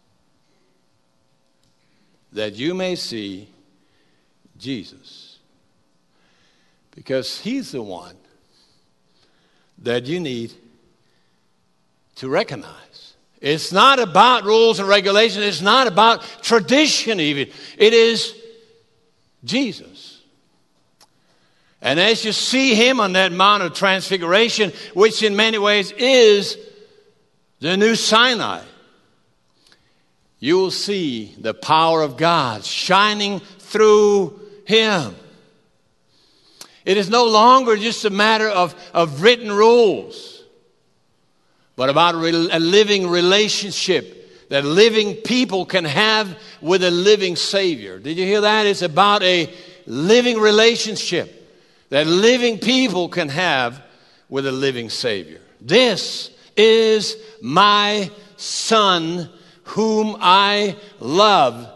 That 2.32 2.54
you 2.54 2.74
may 2.74 2.96
see 2.96 3.48
Jesus 4.58 5.23
because 6.94 7.40
He's 7.40 7.72
the 7.72 7.82
one 7.82 8.16
that 9.78 10.06
you 10.06 10.20
need 10.20 10.52
to 12.16 12.28
recognize. 12.28 13.14
It's 13.40 13.72
not 13.72 13.98
about 13.98 14.44
rules 14.44 14.78
and 14.78 14.88
regulations, 14.88 15.44
it's 15.44 15.60
not 15.60 15.86
about 15.86 16.22
tradition, 16.42 17.20
even. 17.20 17.52
It 17.76 17.92
is 17.92 18.34
Jesus. 19.44 20.22
And 21.82 22.00
as 22.00 22.24
you 22.24 22.32
see 22.32 22.74
Him 22.74 23.00
on 23.00 23.12
that 23.12 23.32
Mount 23.32 23.62
of 23.62 23.74
Transfiguration, 23.74 24.72
which 24.94 25.22
in 25.22 25.36
many 25.36 25.58
ways 25.58 25.92
is 25.92 26.56
the 27.60 27.76
new 27.76 27.94
Sinai, 27.94 28.62
you 30.38 30.56
will 30.56 30.70
see 30.70 31.34
the 31.38 31.52
power 31.52 32.00
of 32.02 32.16
God 32.16 32.64
shining 32.64 33.40
through 33.58 34.40
Him. 34.66 35.14
It 36.84 36.96
is 36.96 37.08
no 37.08 37.24
longer 37.26 37.76
just 37.76 38.04
a 38.04 38.10
matter 38.10 38.48
of, 38.48 38.74
of 38.92 39.22
written 39.22 39.50
rules, 39.50 40.42
but 41.76 41.88
about 41.88 42.14
a 42.14 42.58
living 42.58 43.08
relationship 43.08 44.48
that 44.50 44.64
living 44.64 45.14
people 45.14 45.64
can 45.64 45.84
have 45.84 46.38
with 46.60 46.84
a 46.84 46.90
living 46.90 47.36
Savior. 47.36 47.98
Did 47.98 48.18
you 48.18 48.24
hear 48.24 48.42
that? 48.42 48.66
It's 48.66 48.82
about 48.82 49.22
a 49.22 49.52
living 49.86 50.38
relationship 50.38 51.40
that 51.88 52.06
living 52.06 52.58
people 52.58 53.08
can 53.08 53.28
have 53.28 53.82
with 54.28 54.46
a 54.46 54.52
living 54.52 54.90
Savior. 54.90 55.40
This 55.60 56.30
is 56.56 57.16
my 57.40 58.10
Son 58.36 59.30
whom 59.64 60.16
I 60.20 60.76
love, 61.00 61.70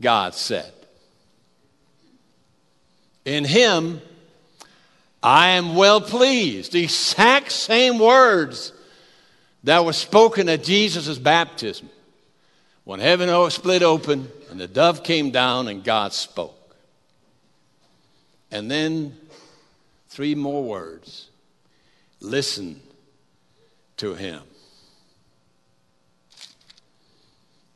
God 0.00 0.34
said. 0.34 0.72
In 3.24 3.44
Him, 3.44 4.00
I 5.24 5.52
am 5.52 5.74
well 5.74 6.02
pleased. 6.02 6.72
The 6.72 6.82
exact 6.82 7.50
same 7.50 7.98
words 7.98 8.74
that 9.64 9.82
were 9.82 9.94
spoken 9.94 10.50
at 10.50 10.62
Jesus' 10.62 11.18
baptism. 11.18 11.88
When 12.84 13.00
heaven 13.00 13.50
split 13.50 13.82
open 13.82 14.30
and 14.50 14.60
the 14.60 14.68
dove 14.68 15.02
came 15.02 15.30
down 15.30 15.68
and 15.68 15.82
God 15.82 16.12
spoke. 16.12 16.76
And 18.50 18.70
then 18.70 19.16
three 20.08 20.34
more 20.34 20.62
words 20.62 21.30
listen 22.20 22.82
to 23.96 24.12
him. 24.14 24.42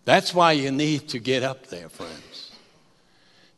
That's 0.05 0.35
why 0.35 0.53
you 0.53 0.71
need 0.71 1.09
to 1.09 1.19
get 1.19 1.43
up 1.43 1.69
there, 1.69 1.89
friends 1.89 2.48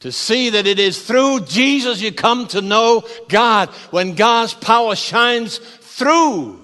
to 0.01 0.11
see 0.11 0.51
that 0.51 0.67
it 0.67 0.79
is 0.79 1.01
through 1.03 1.41
Jesus 1.41 2.01
you 2.01 2.11
come 2.11 2.47
to 2.49 2.61
know 2.61 3.05
God. 3.29 3.69
When 3.91 4.15
God's 4.15 4.55
power 4.55 4.97
shines 4.97 5.59
through 5.59 6.59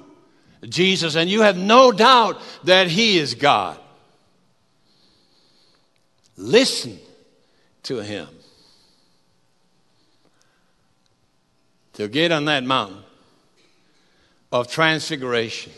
Jesus, 0.64 1.14
and 1.14 1.28
you 1.28 1.42
have 1.42 1.56
no 1.56 1.92
doubt 1.92 2.40
that 2.64 2.88
He 2.88 3.18
is 3.18 3.34
God. 3.34 3.78
Listen 6.36 6.98
to 7.84 7.98
Him. 7.98 8.26
To 11.94 12.08
get 12.08 12.32
on 12.32 12.46
that 12.46 12.64
mountain 12.64 13.02
of 14.50 14.68
transfiguration 14.68 15.72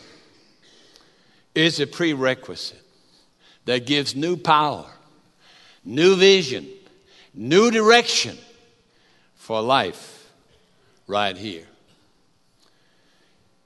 is 1.55 1.79
a 1.79 1.87
prerequisite 1.87 2.81
that 3.65 3.85
gives 3.85 4.15
new 4.15 4.37
power, 4.37 4.85
new 5.83 6.15
vision, 6.15 6.67
new 7.39 7.71
direction 7.71 8.37
for 9.35 9.61
life 9.61 10.29
right 11.07 11.37
here. 11.37 11.65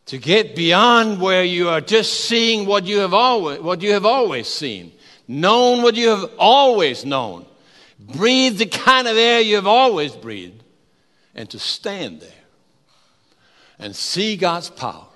To 0.08 0.20
get 0.20 0.56
beyond 0.56 1.20
where 1.20 1.44
you 1.44 1.70
are 1.70 1.82
just 1.82 2.26
seeing 2.26 2.68
what 2.68 2.86
you 2.86 3.00
have 3.00 3.16
always, 3.16 3.60
what 3.62 3.82
you 3.82 3.94
have 3.94 4.06
always 4.06 4.48
seen, 4.48 4.92
known 5.28 5.82
what 5.82 5.96
you 5.96 6.10
have 6.10 6.30
always 6.38 7.04
known, 7.04 7.48
breathe 8.00 8.60
the 8.60 8.68
kind 8.68 9.08
of 9.08 9.18
air 9.18 9.42
you 9.42 9.56
have 9.56 9.66
always 9.66 10.16
breathed, 10.16 10.64
and 11.34 11.50
to 11.50 11.58
stand 11.58 12.22
there 12.22 12.30
and 13.80 13.96
see 13.96 14.38
God's 14.38 14.70
power 14.70 15.08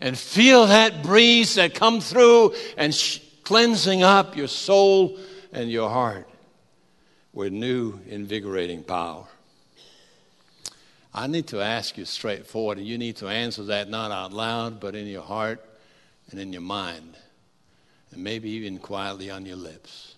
and 0.00 0.18
feel 0.18 0.66
that 0.66 1.04
breeze 1.04 1.54
that 1.54 1.74
come 1.74 2.00
through 2.00 2.54
and 2.76 2.92
sh- 2.92 3.20
cleansing 3.44 4.02
up 4.02 4.36
your 4.36 4.48
soul 4.48 5.16
and 5.52 5.70
your 5.70 5.90
heart 5.90 6.28
with 7.38 7.52
new 7.52 8.00
invigorating 8.08 8.82
power. 8.82 9.24
I 11.14 11.28
need 11.28 11.46
to 11.46 11.60
ask 11.60 11.96
you 11.96 12.04
straightforward, 12.04 12.78
and 12.78 12.86
you 12.86 12.98
need 12.98 13.14
to 13.18 13.28
answer 13.28 13.62
that 13.66 13.88
not 13.88 14.10
out 14.10 14.32
loud, 14.32 14.80
but 14.80 14.96
in 14.96 15.06
your 15.06 15.22
heart 15.22 15.64
and 16.32 16.40
in 16.40 16.52
your 16.52 16.62
mind, 16.62 17.16
and 18.10 18.24
maybe 18.24 18.50
even 18.50 18.78
quietly 18.78 19.30
on 19.30 19.46
your 19.46 19.56
lips. 19.56 20.16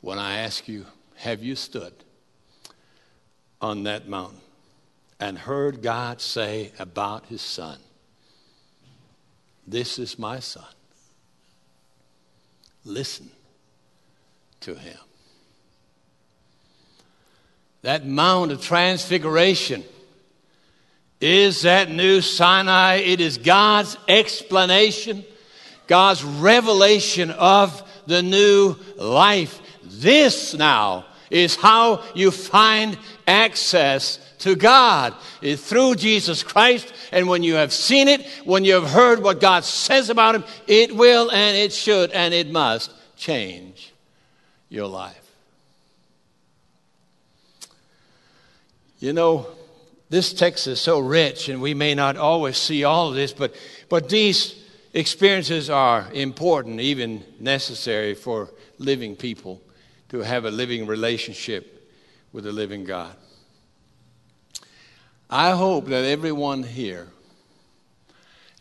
When 0.00 0.18
I 0.18 0.40
ask 0.40 0.66
you, 0.66 0.86
have 1.18 1.40
you 1.40 1.54
stood 1.54 1.94
on 3.60 3.84
that 3.84 4.08
mountain 4.08 4.40
and 5.20 5.38
heard 5.38 5.82
God 5.82 6.20
say 6.20 6.72
about 6.80 7.26
his 7.26 7.42
son, 7.42 7.78
This 9.68 10.00
is 10.00 10.18
my 10.18 10.40
son? 10.40 10.64
Listen 12.84 13.30
to 14.62 14.74
him. 14.74 14.98
That 17.82 18.06
Mount 18.06 18.52
of 18.52 18.62
Transfiguration 18.62 19.84
is 21.20 21.62
that 21.62 21.90
new 21.90 22.20
Sinai. 22.20 22.96
It 22.96 23.20
is 23.20 23.38
God's 23.38 23.96
explanation, 24.08 25.24
God's 25.86 26.24
revelation 26.24 27.30
of 27.30 27.82
the 28.06 28.22
new 28.22 28.76
life. 28.96 29.60
This 29.82 30.54
now 30.54 31.06
is 31.30 31.56
how 31.56 32.02
you 32.14 32.30
find 32.30 32.98
access 33.26 34.18
to 34.38 34.54
God 34.54 35.14
is 35.42 35.62
through 35.62 35.96
Jesus 35.96 36.42
Christ. 36.42 36.92
And 37.12 37.28
when 37.28 37.42
you 37.42 37.54
have 37.54 37.72
seen 37.72 38.08
it, 38.08 38.26
when 38.44 38.64
you 38.64 38.74
have 38.74 38.88
heard 38.88 39.22
what 39.22 39.40
God 39.40 39.64
says 39.64 40.10
about 40.10 40.34
Him, 40.34 40.44
it 40.66 40.94
will 40.94 41.30
and 41.30 41.56
it 41.56 41.72
should 41.72 42.10
and 42.12 42.32
it 42.32 42.50
must 42.50 42.92
change 43.16 43.92
your 44.68 44.86
life. 44.86 45.27
You 48.98 49.12
know, 49.12 49.46
this 50.10 50.32
text 50.32 50.66
is 50.66 50.80
so 50.80 50.98
rich, 50.98 51.48
and 51.48 51.60
we 51.60 51.74
may 51.74 51.94
not 51.94 52.16
always 52.16 52.56
see 52.56 52.84
all 52.84 53.10
of 53.10 53.14
this, 53.14 53.32
but, 53.32 53.54
but 53.88 54.08
these 54.08 54.60
experiences 54.92 55.70
are 55.70 56.08
important, 56.12 56.80
even 56.80 57.22
necessary 57.38 58.14
for 58.14 58.50
living 58.78 59.14
people 59.14 59.60
to 60.08 60.20
have 60.20 60.44
a 60.44 60.50
living 60.50 60.86
relationship 60.86 61.92
with 62.32 62.44
the 62.44 62.52
living 62.52 62.84
God. 62.84 63.14
I 65.30 65.50
hope 65.50 65.86
that 65.86 66.04
everyone 66.04 66.62
here, 66.62 67.08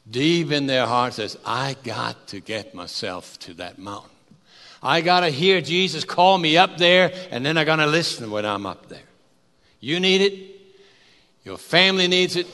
deep 0.10 0.52
in 0.52 0.68
their 0.68 0.86
heart, 0.86 1.14
says, 1.14 1.38
I 1.46 1.78
got 1.84 2.28
to 2.28 2.42
get 2.42 2.76
myself 2.76 3.40
to 3.40 3.54
that 3.56 3.80
mountain. 3.80 4.12
I 4.84 5.02
got 5.02 5.22
to 5.22 5.30
hear 5.30 5.62
Jesus 5.62 6.04
call 6.04 6.38
me 6.38 6.58
up 6.58 6.78
there, 6.78 7.12
and 7.32 7.46
then 7.46 7.58
I'm 7.58 7.66
going 7.66 7.80
to 7.80 7.88
listen 7.88 8.30
when 8.30 8.46
I'm 8.46 8.66
up 8.66 8.90
there. 8.90 9.07
You 9.80 10.00
need 10.00 10.22
it. 10.22 10.34
Your 11.44 11.58
family 11.58 12.08
needs 12.08 12.36
it. 12.36 12.48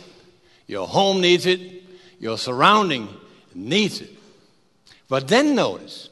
Your 0.67 0.87
home 0.87 1.21
needs 1.21 1.45
it. 1.45 1.59
Your 2.19 2.37
surrounding 2.37 3.09
needs 3.53 4.01
it. 4.01 4.09
But 5.09 5.27
then 5.27 5.55
notice, 5.55 6.09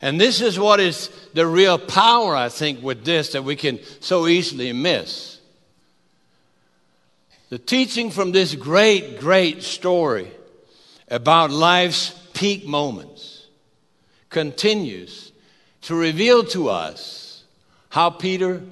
and 0.00 0.20
this 0.20 0.40
is 0.40 0.58
what 0.58 0.80
is 0.80 1.10
the 1.34 1.46
real 1.46 1.78
power, 1.78 2.34
I 2.34 2.48
think, 2.48 2.82
with 2.82 3.04
this 3.04 3.32
that 3.32 3.44
we 3.44 3.56
can 3.56 3.80
so 4.00 4.26
easily 4.26 4.72
miss. 4.72 5.40
The 7.50 7.58
teaching 7.58 8.10
from 8.10 8.32
this 8.32 8.54
great, 8.54 9.18
great 9.18 9.62
story 9.62 10.30
about 11.08 11.50
life's 11.50 12.10
peak 12.32 12.64
moments 12.66 13.46
continues 14.30 15.32
to 15.82 15.94
reveal 15.96 16.44
to 16.44 16.68
us 16.68 17.42
how 17.88 18.10
Peter 18.10 18.62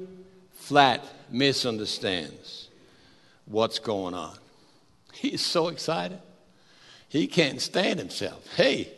flat 0.54 1.04
misunderstands 1.32 2.68
what's 3.46 3.78
going 3.78 4.14
on. 4.14 4.36
He's 5.12 5.44
so 5.44 5.68
excited. 5.68 6.20
He 7.08 7.26
can't 7.26 7.60
stand 7.60 7.98
himself. 7.98 8.46
Hey, 8.54 8.92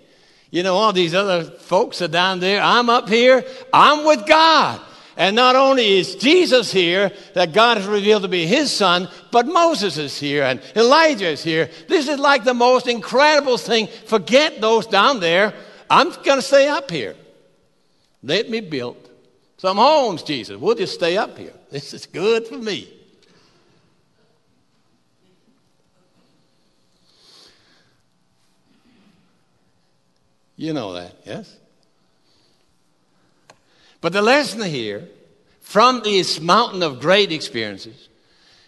you 0.50 0.62
know, 0.62 0.74
all 0.74 0.92
these 0.92 1.14
other 1.14 1.44
folks 1.44 2.02
are 2.02 2.08
down 2.08 2.40
there. 2.40 2.60
I'm 2.60 2.90
up 2.90 3.08
here. 3.08 3.44
I'm 3.72 4.04
with 4.04 4.26
God. 4.26 4.80
And 5.16 5.36
not 5.36 5.54
only 5.54 5.98
is 5.98 6.16
Jesus 6.16 6.72
here, 6.72 7.12
that 7.34 7.52
God 7.52 7.76
has 7.76 7.86
revealed 7.86 8.22
to 8.22 8.28
be 8.28 8.46
his 8.46 8.72
son, 8.72 9.08
but 9.30 9.46
Moses 9.46 9.98
is 9.98 10.18
here 10.18 10.44
and 10.44 10.62
Elijah 10.74 11.28
is 11.28 11.44
here. 11.44 11.68
This 11.88 12.08
is 12.08 12.18
like 12.18 12.42
the 12.42 12.54
most 12.54 12.86
incredible 12.86 13.58
thing. 13.58 13.88
Forget 14.06 14.60
those 14.60 14.86
down 14.86 15.20
there. 15.20 15.52
I'm 15.90 16.10
going 16.10 16.38
to 16.38 16.42
stay 16.42 16.68
up 16.68 16.90
here. 16.90 17.16
Let 18.22 18.48
me 18.48 18.60
build 18.60 19.09
some 19.60 19.76
homes, 19.76 20.22
Jesus. 20.22 20.56
We'll 20.56 20.74
just 20.74 20.94
stay 20.94 21.18
up 21.18 21.36
here. 21.36 21.52
This 21.70 21.92
is 21.92 22.06
good 22.06 22.46
for 22.46 22.56
me. 22.56 22.88
You 30.56 30.72
know 30.72 30.94
that, 30.94 31.14
yes? 31.26 31.58
But 34.00 34.14
the 34.14 34.22
lesson 34.22 34.62
here 34.62 35.06
from 35.60 36.00
this 36.04 36.40
mountain 36.40 36.82
of 36.82 36.98
great 36.98 37.30
experiences 37.30 38.08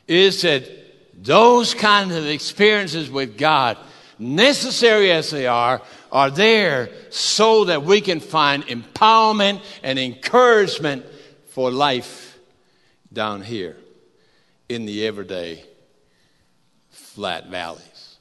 is 0.06 0.42
that 0.42 0.68
those 1.14 1.72
kinds 1.72 2.14
of 2.14 2.26
experiences 2.26 3.10
with 3.10 3.38
God, 3.38 3.78
necessary 4.18 5.10
as 5.10 5.30
they 5.30 5.46
are, 5.46 5.80
are 6.12 6.30
there 6.30 6.90
so 7.10 7.64
that 7.64 7.82
we 7.82 8.02
can 8.02 8.20
find 8.20 8.64
empowerment 8.66 9.62
and 9.82 9.98
encouragement 9.98 11.04
for 11.48 11.70
life 11.70 12.38
down 13.12 13.42
here 13.42 13.76
in 14.68 14.84
the 14.84 15.06
everyday 15.06 15.64
flat 16.90 17.48
valleys. 17.48 18.18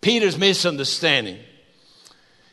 Peter's 0.00 0.38
misunderstanding 0.38 1.38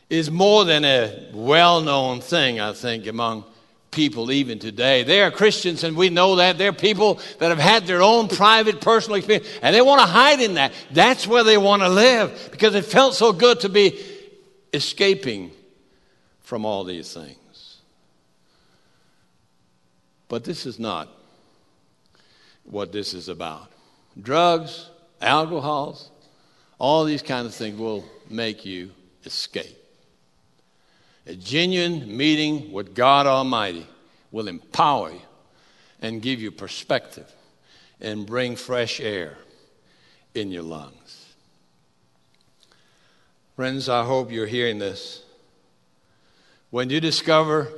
is 0.10 0.30
more 0.30 0.66
than 0.66 0.84
a 0.84 1.30
well 1.34 1.82
known 1.82 2.20
thing, 2.20 2.60
I 2.60 2.74
think, 2.74 3.08
among 3.08 3.46
people 3.94 4.32
even 4.32 4.60
today. 4.60 5.04
They 5.04 5.22
are 5.22 5.32
Christians, 5.32 5.84
and 5.84 5.96
we 5.96 6.10
know 6.10 6.36
that. 6.38 6.58
They're 6.58 6.74
people 6.74 7.20
that 7.40 7.50
have 7.50 7.60
had 7.60 7.88
their 7.88 8.02
own 8.02 8.28
private, 8.28 8.82
personal 8.82 9.16
experience, 9.16 9.48
and 9.62 9.74
they 9.74 9.82
want 9.82 10.02
to 10.02 10.08
hide 10.08 10.42
in 10.42 10.56
that. 10.56 10.74
That's 10.92 11.26
where 11.26 11.44
they 11.44 11.58
want 11.58 11.82
to 11.84 11.90
live 11.90 12.50
because 12.52 12.76
it 12.76 12.86
felt 12.86 13.16
so 13.16 13.32
good 13.32 13.62
to 13.62 13.70
be 13.70 14.04
escaping 14.74 15.52
from 16.42 16.66
all 16.66 16.84
these 16.84 17.14
things. 17.14 17.38
But 20.28 20.44
this 20.44 20.66
is 20.66 20.80
not 20.80 21.10
what 22.64 22.92
this 22.92 23.14
is 23.14 23.30
about. 23.30 23.72
Drugs, 24.20 24.90
alcohols, 25.22 26.10
all 26.80 27.06
these 27.06 27.22
kind 27.22 27.46
of 27.46 27.54
things 27.54 27.78
will 27.78 28.04
make 28.30 28.66
you 28.66 28.92
escape. 29.26 29.83
A 31.26 31.36
genuine 31.36 32.18
meeting 32.18 32.72
with 32.72 32.94
God 32.94 33.28
Almighty 33.28 33.88
will 34.32 34.48
empower 34.48 35.12
you 35.12 35.22
and 36.02 36.22
give 36.22 36.42
you 36.42 36.52
perspective 36.52 37.32
and 38.02 38.26
bring 38.26 38.56
fresh 38.56 39.00
air 39.00 39.38
in 40.36 40.52
your 40.52 40.64
lungs. 40.64 41.34
Friends, 43.56 43.88
I 43.88 44.04
hope 44.04 44.32
you're 44.32 44.48
hearing 44.48 44.80
this. 44.80 45.24
When 46.72 46.90
you 46.90 47.00
discover 47.00 47.72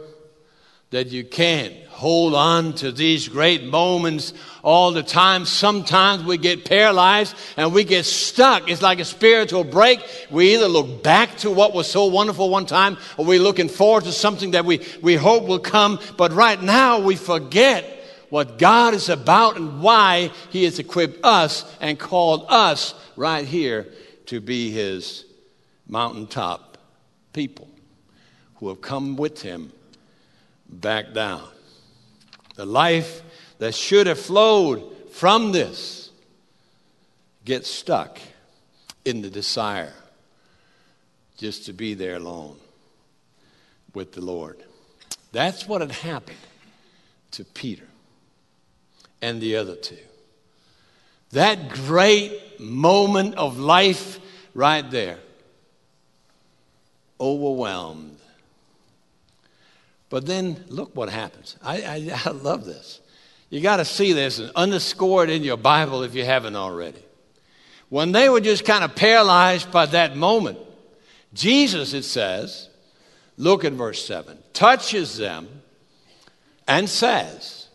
that 0.91 1.07
you 1.07 1.23
can't 1.23 1.73
hold 1.87 2.35
on 2.35 2.73
to 2.73 2.91
these 2.91 3.27
great 3.27 3.63
moments 3.63 4.33
all 4.63 4.91
the 4.91 5.03
time. 5.03 5.45
Sometimes 5.45 6.23
we 6.23 6.37
get 6.37 6.65
paralyzed 6.65 7.35
and 7.57 7.73
we 7.73 7.83
get 7.83 8.05
stuck. 8.05 8.69
It's 8.69 8.81
like 8.81 8.99
a 8.99 9.05
spiritual 9.05 9.63
break. 9.63 9.99
We 10.29 10.55
either 10.55 10.67
look 10.67 11.03
back 11.03 11.37
to 11.37 11.51
what 11.51 11.73
was 11.73 11.89
so 11.89 12.05
wonderful 12.05 12.49
one 12.49 12.65
time 12.65 12.97
or 13.17 13.25
we're 13.25 13.39
looking 13.39 13.69
forward 13.69 14.03
to 14.05 14.11
something 14.11 14.51
that 14.51 14.65
we, 14.65 14.85
we 15.01 15.15
hope 15.15 15.45
will 15.45 15.59
come. 15.59 15.99
But 16.17 16.33
right 16.33 16.61
now 16.61 16.99
we 16.99 17.15
forget 17.15 17.85
what 18.29 18.57
God 18.57 18.93
is 18.93 19.09
about 19.09 19.55
and 19.55 19.81
why 19.81 20.31
He 20.49 20.65
has 20.65 20.79
equipped 20.79 21.23
us 21.23 21.63
and 21.79 21.97
called 21.97 22.45
us 22.49 22.93
right 23.15 23.45
here 23.45 23.87
to 24.27 24.41
be 24.41 24.71
His 24.71 25.25
mountaintop 25.87 26.77
people 27.33 27.69
who 28.55 28.69
have 28.69 28.81
come 28.81 29.15
with 29.15 29.41
him 29.41 29.71
back 30.69 31.13
down. 31.13 31.47
The 32.55 32.65
life 32.65 33.21
that 33.59 33.75
should 33.75 34.07
have 34.07 34.19
flowed 34.19 34.83
from 35.11 35.51
this 35.51 36.09
gets 37.43 37.69
stuck 37.69 38.19
in 39.03 39.21
the 39.21 39.29
desire 39.29 39.93
just 41.37 41.65
to 41.65 41.73
be 41.73 41.93
there 41.93 42.15
alone 42.15 42.57
with 43.93 44.13
the 44.13 44.21
Lord. 44.21 44.57
That's 45.31 45.67
what 45.67 45.81
had 45.81 45.91
happened 45.91 46.37
to 47.31 47.43
Peter 47.43 47.87
and 49.21 49.41
the 49.41 49.57
other 49.57 49.75
two. 49.75 49.97
That 51.31 51.69
great 51.69 52.59
moment 52.59 53.35
of 53.35 53.57
life 53.59 54.19
right 54.53 54.89
there. 54.89 55.19
Overwhelmed. 57.19 58.17
But 60.09 60.25
then 60.25 60.63
look 60.67 60.95
what 60.95 61.09
happens. 61.09 61.57
I, 61.63 61.81
I, 61.81 62.21
I 62.25 62.29
love 62.31 62.65
this. 62.65 63.01
You 63.49 63.61
got 63.61 63.77
to 63.77 63.85
see 63.85 64.13
this 64.13 64.39
and 64.39 64.51
underscore 64.55 65.23
it 65.23 65.29
in 65.29 65.43
your 65.43 65.57
Bible 65.57 66.03
if 66.03 66.15
you 66.15 66.25
haven't 66.25 66.55
already. 66.55 67.01
When 67.89 68.11
they 68.11 68.29
were 68.29 68.41
just 68.41 68.65
kind 68.65 68.83
of 68.83 68.95
paralyzed 68.95 69.71
by 69.71 69.85
that 69.87 70.17
moment, 70.17 70.57
Jesus, 71.33 71.93
it 71.93 72.03
says, 72.03 72.69
look 73.37 73.63
at 73.63 73.73
verse 73.73 74.03
7, 74.05 74.37
touches 74.53 75.17
them 75.17 75.47
and 76.67 76.89
says, 76.89 77.65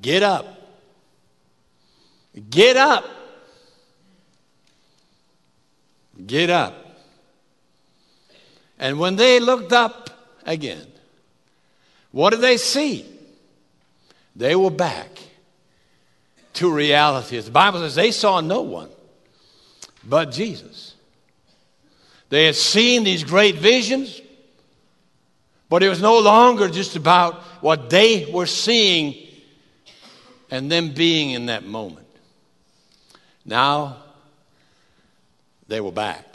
Get 0.00 0.22
up. 0.22 0.46
Get 2.48 2.76
up. 2.76 3.04
Get 6.26 6.48
up. 6.48 6.74
And 8.78 8.98
when 8.98 9.16
they 9.16 9.40
looked 9.40 9.72
up 9.72 10.09
again, 10.52 10.86
what 12.12 12.30
did 12.30 12.40
they 12.40 12.56
see? 12.56 13.06
They 14.36 14.56
were 14.56 14.70
back 14.70 15.08
to 16.54 16.72
reality. 16.72 17.38
The 17.40 17.50
Bible 17.50 17.80
says 17.80 17.94
they 17.94 18.10
saw 18.10 18.40
no 18.40 18.62
one 18.62 18.90
but 20.04 20.30
Jesus. 20.30 20.94
They 22.28 22.46
had 22.46 22.54
seen 22.54 23.04
these 23.04 23.24
great 23.24 23.56
visions, 23.56 24.20
but 25.68 25.82
it 25.82 25.88
was 25.88 26.00
no 26.00 26.18
longer 26.20 26.68
just 26.68 26.96
about 26.96 27.34
what 27.60 27.90
they 27.90 28.30
were 28.32 28.46
seeing 28.46 29.14
and 30.50 30.70
them 30.70 30.90
being 30.90 31.30
in 31.30 31.46
that 31.46 31.64
moment. 31.64 32.06
Now 33.44 33.96
they 35.68 35.80
were 35.80 35.92
back. 35.92 36.29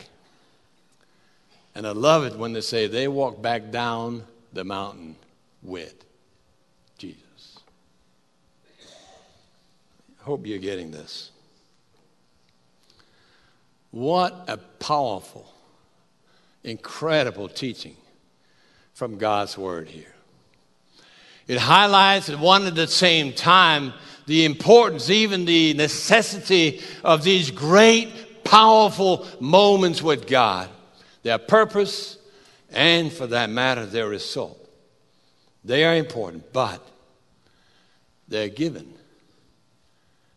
And 1.75 1.85
I 1.85 1.91
love 1.91 2.23
it 2.23 2.37
when 2.37 2.53
they 2.53 2.61
say 2.61 2.87
they 2.87 3.07
walked 3.07 3.41
back 3.41 3.69
down 3.69 4.23
the 4.53 4.63
mountain 4.63 5.17
with 5.61 6.05
Jesus. 6.97 7.59
Hope 10.21 10.47
you're 10.47 10.57
getting 10.57 10.91
this. 10.91 11.31
What 13.91 14.45
a 14.47 14.57
powerful, 14.57 15.53
incredible 16.63 17.47
teaching 17.47 17.95
from 18.93 19.17
God's 19.17 19.57
Word 19.57 19.87
here. 19.89 20.13
It 21.47 21.59
highlights 21.59 22.29
at 22.29 22.39
one 22.39 22.65
and 22.65 22.75
the 22.75 22.87
same 22.87 23.33
time 23.33 23.93
the 24.25 24.45
importance, 24.45 25.09
even 25.09 25.45
the 25.45 25.73
necessity 25.75 26.81
of 27.03 27.23
these 27.23 27.51
great, 27.51 28.43
powerful 28.43 29.27
moments 29.39 30.01
with 30.01 30.27
God, 30.27 30.69
their 31.25 31.39
purpose, 31.39 32.19
and 32.71 33.11
for 33.11 33.25
that 33.25 33.49
matter, 33.49 33.83
their 33.83 34.07
result. 34.07 34.69
They 35.63 35.83
are 35.83 35.95
important, 35.95 36.53
but 36.53 36.87
they're 38.27 38.47
given 38.47 38.93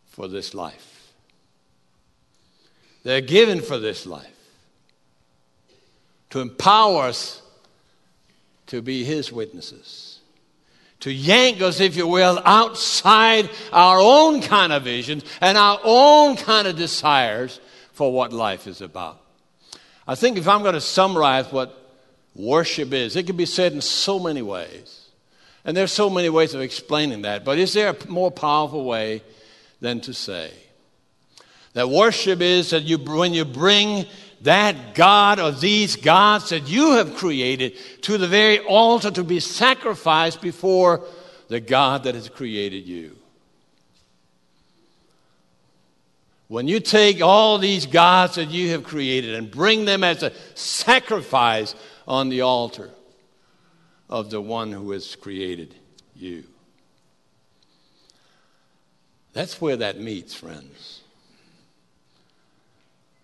for 0.07 0.27
this 0.27 0.55
life. 0.55 1.13
They're 3.03 3.21
given 3.21 3.61
for 3.61 3.77
this 3.77 4.07
life 4.07 4.25
to 6.31 6.39
empower 6.39 7.03
us 7.03 7.43
to 8.65 8.81
be 8.81 9.03
His 9.03 9.31
witnesses 9.31 10.15
to 11.01 11.13
yank 11.13 11.61
us, 11.61 11.79
if 11.79 11.95
you 11.95 12.07
will, 12.07 12.41
outside 12.43 13.49
our 13.71 13.99
own 14.01 14.41
kind 14.41 14.73
of 14.73 14.83
visions 14.83 15.23
and 15.39 15.55
our 15.55 15.79
own 15.83 16.35
kind 16.35 16.67
of 16.67 16.75
desires 16.75 17.61
for 17.93 18.11
what 18.11 18.33
life 18.33 18.67
is 18.67 18.81
about. 18.81 19.21
I 20.09 20.15
think 20.15 20.39
if 20.39 20.47
I'm 20.47 20.63
going 20.63 20.73
to 20.73 20.81
summarize 20.81 21.51
what 21.51 21.71
worship 22.33 22.93
is, 22.93 23.15
it 23.15 23.27
can 23.27 23.37
be 23.37 23.45
said 23.45 23.73
in 23.73 23.81
so 23.81 24.17
many 24.19 24.41
ways. 24.41 25.07
And 25.63 25.77
there's 25.77 25.91
so 25.91 26.09
many 26.09 26.29
ways 26.29 26.55
of 26.55 26.61
explaining 26.61 27.21
that, 27.21 27.45
but 27.45 27.59
is 27.59 27.73
there 27.73 27.89
a 27.89 28.07
more 28.07 28.31
powerful 28.31 28.85
way 28.85 29.21
than 29.81 30.01
to 30.01 30.13
say 30.15 30.51
that 31.73 31.91
worship 31.91 32.41
is 32.41 32.71
that 32.71 32.85
you, 32.85 32.97
when 32.97 33.35
you 33.35 33.45
bring 33.45 34.07
that 34.41 34.95
God 34.95 35.39
or 35.39 35.51
these 35.51 35.95
gods 35.95 36.49
that 36.49 36.67
you 36.67 36.93
have 36.93 37.15
created 37.15 37.77
to 38.01 38.17
the 38.17 38.27
very 38.27 38.57
altar 38.57 39.11
to 39.11 39.23
be 39.23 39.39
sacrificed 39.39 40.41
before 40.41 41.05
the 41.49 41.59
God 41.59 42.05
that 42.05 42.15
has 42.15 42.29
created 42.29 42.87
you. 42.87 43.18
When 46.49 46.67
you 46.67 46.79
take 46.79 47.21
all 47.21 47.59
these 47.59 47.85
gods 47.85 48.35
that 48.35 48.49
you 48.49 48.71
have 48.71 48.83
created 48.83 49.35
and 49.35 49.51
bring 49.51 49.85
them 49.85 50.03
as 50.03 50.23
a 50.23 50.33
sacrifice 50.55 51.75
on 52.07 52.29
the 52.29 52.41
altar 52.41 52.89
of 54.09 54.31
the 54.31 54.41
one 54.41 54.71
who 54.71 54.89
has 54.89 55.15
created 55.15 55.75
you. 56.15 56.43
That's 59.31 59.61
where 59.61 59.77
that 59.77 59.99
meets, 59.99 60.33
friends. 60.33 61.01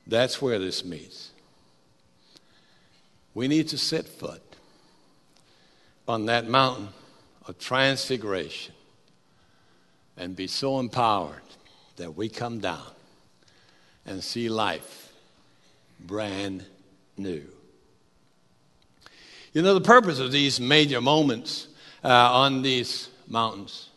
That's 0.05 0.39
where 0.39 0.59
this 0.59 0.85
meets. 0.85 1.31
We 3.33 3.47
need 3.47 3.69
to 3.69 3.77
set 3.79 4.07
foot 4.07 4.43
on 6.07 6.27
that 6.27 6.47
mountain 6.47 6.89
of 7.47 7.57
transfiguration 7.57 8.75
and 10.15 10.35
be 10.35 10.45
so 10.45 10.79
empowered 10.79 11.41
that 11.95 12.15
we 12.15 12.29
come 12.29 12.59
down 12.59 12.94
and 14.05 14.23
see 14.23 14.49
life 14.49 15.13
brand 15.99 16.65
new. 17.17 17.43
You 19.53 19.61
know, 19.61 19.73
the 19.73 19.81
purpose 19.81 20.19
of 20.19 20.31
these 20.31 20.59
major 20.59 21.01
moments 21.01 21.67
uh, 22.03 22.09
on 22.09 22.61
these 22.61 23.09
mountains 23.27 23.89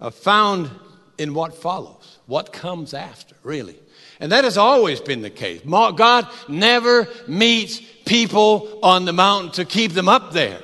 are 0.00 0.10
found 0.10 0.70
in 1.18 1.34
what 1.34 1.54
follows, 1.54 2.18
what 2.26 2.52
comes 2.52 2.94
after, 2.94 3.34
really. 3.42 3.76
And 4.20 4.32
that 4.32 4.44
has 4.44 4.56
always 4.56 5.00
been 5.00 5.22
the 5.22 5.30
case. 5.30 5.60
God 5.62 6.28
never 6.48 7.08
meets 7.26 7.80
people 8.04 8.78
on 8.82 9.04
the 9.04 9.12
mountain 9.12 9.52
to 9.52 9.64
keep 9.64 9.92
them 9.92 10.08
up 10.08 10.32
there. 10.32 10.60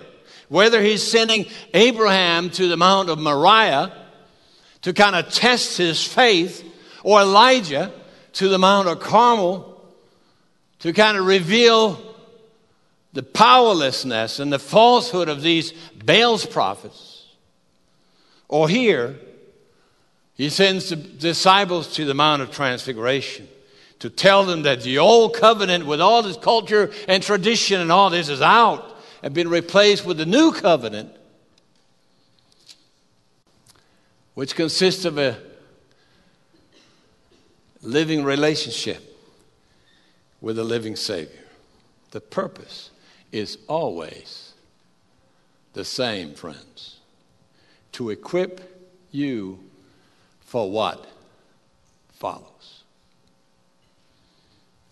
Whether 0.49 0.83
he's 0.83 1.03
sending 1.03 1.47
Abraham 1.73 2.51
to 2.51 2.69
the 2.69 2.77
Mount 2.77 3.11
of 3.11 3.19
Moriah 3.19 3.93
to 4.83 4.93
kind 4.93 5.17
of 5.17 5.33
test 5.33 5.79
his 5.79 6.03
faith, 6.03 6.65
or 7.03 7.21
Elijah 7.21 7.93
to 8.35 8.49
the 8.49 8.59
Mount 8.59 8.89
of 8.89 9.01
Carmel 9.01 9.71
to 10.81 10.93
kind 10.93 11.17
of 11.17 11.25
reveal 11.25 12.01
the 13.13 13.23
powerlessness 13.23 14.41
and 14.41 14.53
the 14.53 14.59
falsehood 14.59 15.29
of 15.29 15.41
these 15.41 15.73
Baal's 16.05 16.45
prophets, 16.45 17.27
or 18.49 18.69
here, 18.69 19.17
he 20.35 20.51
sends 20.51 20.91
the 20.91 20.97
disciples 20.97 21.95
to 21.95 22.05
the 22.05 22.15
Mount 22.15 22.43
of 22.43 22.51
Transfiguration 22.51 23.49
to 24.01 24.11
tell 24.11 24.45
them 24.45 24.63
that 24.63 24.83
the 24.83 24.99
old 24.99 25.35
covenant 25.35 25.87
with 25.87 26.01
all 26.01 26.23
this 26.23 26.37
culture 26.37 26.93
and 27.09 27.23
tradition 27.23 27.81
and 27.81 27.93
all 27.93 28.11
this 28.11 28.29
is 28.29 28.43
out 28.43 28.99
and 29.23 29.33
been 29.33 29.49
replaced 29.49 30.05
with 30.05 30.19
the 30.19 30.27
new 30.27 30.53
covenant, 30.53 31.11
which 34.35 34.57
consists 34.57 35.05
of 35.05 35.19
a 35.19 35.39
living 37.85 38.25
relationship 38.25 39.17
with 40.41 40.59
a 40.59 40.65
living 40.65 40.97
Savior. 40.97 41.45
The 42.11 42.21
purpose 42.21 42.91
is 43.33 43.59
always 43.69 44.53
the 45.75 45.85
same, 45.85 46.35
friends 46.35 46.99
to 47.93 48.11
equip 48.11 48.61
you 49.13 49.59
for 50.41 50.71
what 50.71 51.07
follows. 52.13 52.83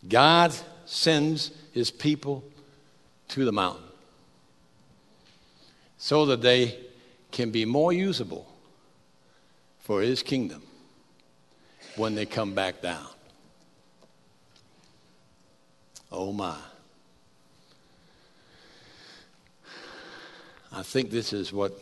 God 0.08 0.54
sends 0.86 1.50
his 1.72 1.90
people 1.90 2.44
to 3.28 3.44
the 3.44 3.52
mountain 3.52 3.82
so 5.98 6.26
that 6.26 6.42
they 6.42 6.78
can 7.30 7.50
be 7.50 7.64
more 7.64 7.92
usable 7.92 8.46
for 9.80 10.00
his 10.02 10.22
kingdom 10.22 10.62
when 11.96 12.14
they 12.14 12.26
come 12.26 12.54
back 12.54 12.80
down. 12.80 13.06
Oh 16.10 16.32
my. 16.32 16.56
I 20.72 20.82
think 20.82 21.10
this 21.10 21.32
is 21.32 21.52
what 21.52 21.78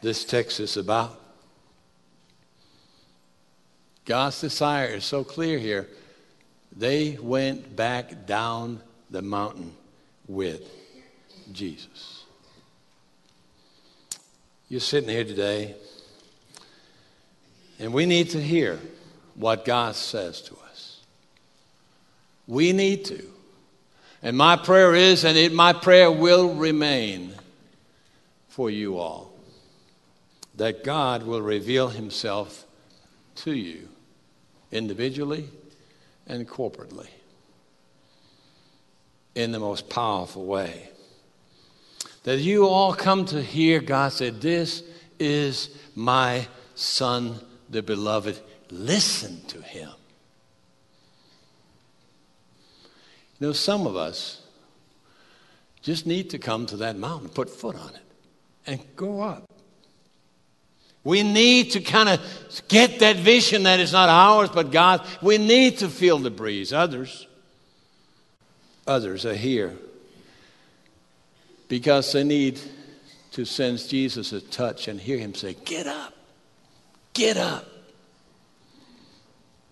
this 0.00 0.24
text 0.24 0.60
is 0.60 0.76
about. 0.76 1.18
God's 4.04 4.40
desire 4.40 4.86
is 4.86 5.04
so 5.04 5.24
clear 5.24 5.58
here. 5.58 5.88
They 6.76 7.18
went 7.20 7.76
back 7.76 8.26
down 8.26 8.80
the 9.10 9.22
mountain 9.22 9.72
with 10.28 10.62
Jesus. 11.52 12.24
You're 14.68 14.80
sitting 14.80 15.10
here 15.10 15.24
today, 15.24 15.74
and 17.80 17.92
we 17.92 18.06
need 18.06 18.30
to 18.30 18.40
hear 18.40 18.78
what 19.40 19.64
God 19.64 19.96
says 19.96 20.40
to 20.42 20.56
us. 20.70 21.00
We 22.46 22.72
need 22.72 23.04
to. 23.06 23.24
And 24.22 24.36
my 24.36 24.56
prayer 24.56 24.94
is, 24.94 25.24
and 25.24 25.36
it, 25.36 25.52
my 25.52 25.72
prayer 25.72 26.10
will 26.10 26.54
remain 26.54 27.34
for 28.48 28.70
you 28.70 28.98
all, 28.98 29.32
that 30.56 30.84
God 30.84 31.22
will 31.22 31.40
reveal 31.40 31.88
himself 31.88 32.66
to 33.36 33.52
you 33.54 33.88
individually 34.70 35.48
and 36.26 36.46
corporately 36.46 37.08
in 39.34 39.52
the 39.52 39.58
most 39.58 39.88
powerful 39.88 40.44
way. 40.44 40.90
That 42.24 42.38
you 42.38 42.66
all 42.66 42.92
come 42.92 43.24
to 43.26 43.40
hear 43.40 43.80
God 43.80 44.12
say, 44.12 44.28
This 44.28 44.82
is 45.18 45.70
my 45.94 46.46
Son, 46.74 47.40
the 47.70 47.82
beloved. 47.82 48.38
Listen 48.70 49.40
to 49.48 49.60
him. 49.60 49.90
You 53.38 53.48
know, 53.48 53.52
some 53.52 53.86
of 53.86 53.96
us 53.96 54.42
just 55.82 56.06
need 56.06 56.30
to 56.30 56.38
come 56.38 56.66
to 56.66 56.76
that 56.78 56.96
mountain, 56.96 57.30
put 57.30 57.48
foot 57.48 57.74
on 57.74 57.90
it, 57.90 58.02
and 58.66 58.80
go 58.96 59.22
up. 59.22 59.44
We 61.02 61.22
need 61.22 61.70
to 61.72 61.80
kind 61.80 62.10
of 62.10 62.20
get 62.68 63.00
that 63.00 63.16
vision 63.16 63.62
that 63.62 63.80
is 63.80 63.92
not 63.92 64.10
ours 64.10 64.50
but 64.50 64.70
God's. 64.70 65.04
We 65.22 65.38
need 65.38 65.78
to 65.78 65.88
feel 65.88 66.18
the 66.18 66.30
breeze. 66.30 66.74
Others, 66.74 67.26
others 68.86 69.24
are 69.24 69.34
here 69.34 69.74
because 71.68 72.12
they 72.12 72.24
need 72.24 72.60
to 73.32 73.46
sense 73.46 73.86
Jesus 73.86 74.34
touch 74.50 74.88
and 74.88 75.00
hear 75.00 75.16
him 75.16 75.34
say, 75.34 75.54
Get 75.64 75.86
up, 75.86 76.12
get 77.14 77.38
up. 77.38 77.66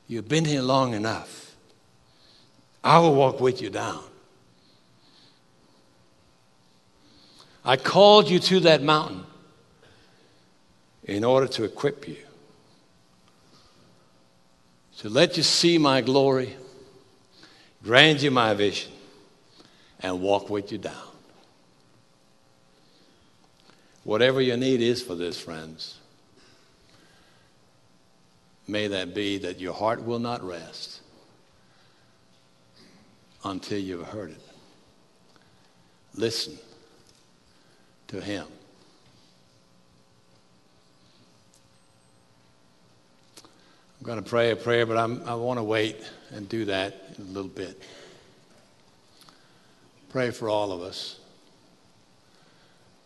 You've 0.08 0.28
been 0.28 0.46
here 0.46 0.62
long 0.62 0.94
enough. 0.94 1.54
I 2.82 2.98
will 2.98 3.14
walk 3.14 3.40
with 3.40 3.60
you 3.60 3.68
down. 3.68 4.02
I 7.62 7.76
called 7.76 8.30
you 8.30 8.38
to 8.38 8.60
that 8.60 8.82
mountain 8.82 9.26
in 11.04 11.24
order 11.24 11.46
to 11.48 11.64
equip 11.64 12.08
you, 12.08 12.16
to 14.98 15.10
let 15.10 15.36
you 15.36 15.42
see 15.42 15.76
my 15.76 16.00
glory, 16.00 16.56
grant 17.82 18.22
you 18.22 18.30
my 18.30 18.54
vision, 18.54 18.92
and 20.00 20.22
walk 20.22 20.48
with 20.48 20.72
you 20.72 20.78
down. 20.78 20.94
Whatever 24.04 24.40
your 24.40 24.56
need 24.56 24.80
is 24.80 25.02
for 25.02 25.14
this, 25.14 25.38
friends, 25.38 25.98
may 28.68 28.86
that 28.86 29.14
be 29.14 29.38
that 29.38 29.58
your 29.58 29.72
heart 29.72 30.04
will 30.04 30.18
not 30.18 30.46
rest 30.46 31.00
until 33.44 33.78
you've 33.78 34.06
heard 34.06 34.30
it. 34.30 34.40
Listen 36.14 36.58
to 38.08 38.20
Him. 38.20 38.46
I'm 44.00 44.06
going 44.06 44.22
to 44.22 44.28
pray 44.28 44.50
a 44.50 44.56
prayer, 44.56 44.86
but 44.86 44.96
I'm, 44.96 45.22
i 45.26 45.34
want 45.34 45.58
to 45.58 45.64
wait 45.64 45.96
and 46.30 46.48
do 46.48 46.66
that 46.66 47.14
in 47.18 47.24
a 47.24 47.28
little 47.28 47.50
bit. 47.50 47.82
Pray 50.10 50.30
for 50.30 50.48
all 50.48 50.72
of 50.72 50.82
us. 50.82 51.18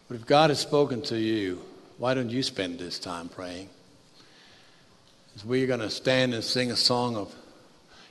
But 0.08 0.16
if 0.16 0.26
God 0.26 0.50
has 0.50 0.58
spoken 0.60 1.00
to 1.02 1.18
you, 1.18 1.62
why 1.98 2.14
don't 2.14 2.30
you 2.30 2.42
spend 2.42 2.78
this 2.78 2.98
time 2.98 3.28
praying? 3.28 3.70
As 5.34 5.44
we're 5.44 5.66
going 5.66 5.80
to 5.80 5.90
stand 5.90 6.34
and 6.34 6.44
sing 6.44 6.70
a 6.70 6.76
song 6.76 7.16
of 7.16 7.34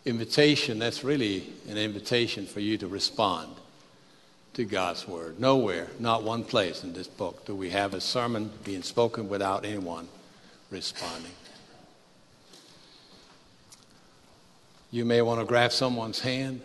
invitation, 0.06 0.80
that's 0.80 1.04
really 1.04 1.48
an 1.70 1.78
invitation 1.78 2.46
for 2.46 2.60
you 2.60 2.78
to 2.80 2.88
respond 2.88 3.54
to 4.54 4.66
God's 4.66 5.08
word. 5.08 5.40
Nowhere, 5.40 5.88
not 6.00 6.24
one 6.24 6.44
place 6.44 6.84
in 6.84 6.94
this 6.94 7.08
book, 7.08 7.46
do 7.46 7.56
we 7.56 7.70
have 7.70 7.94
a 7.94 8.02
sermon 8.02 8.52
being 8.64 8.84
spoken 8.84 9.30
without 9.30 9.66
anyone 9.66 10.08
responding. 10.72 11.32
You 14.90 15.06
may 15.06 15.22
want 15.22 15.40
to 15.40 15.46
grab 15.46 15.72
someone's 15.72 16.20
hand. 16.20 16.62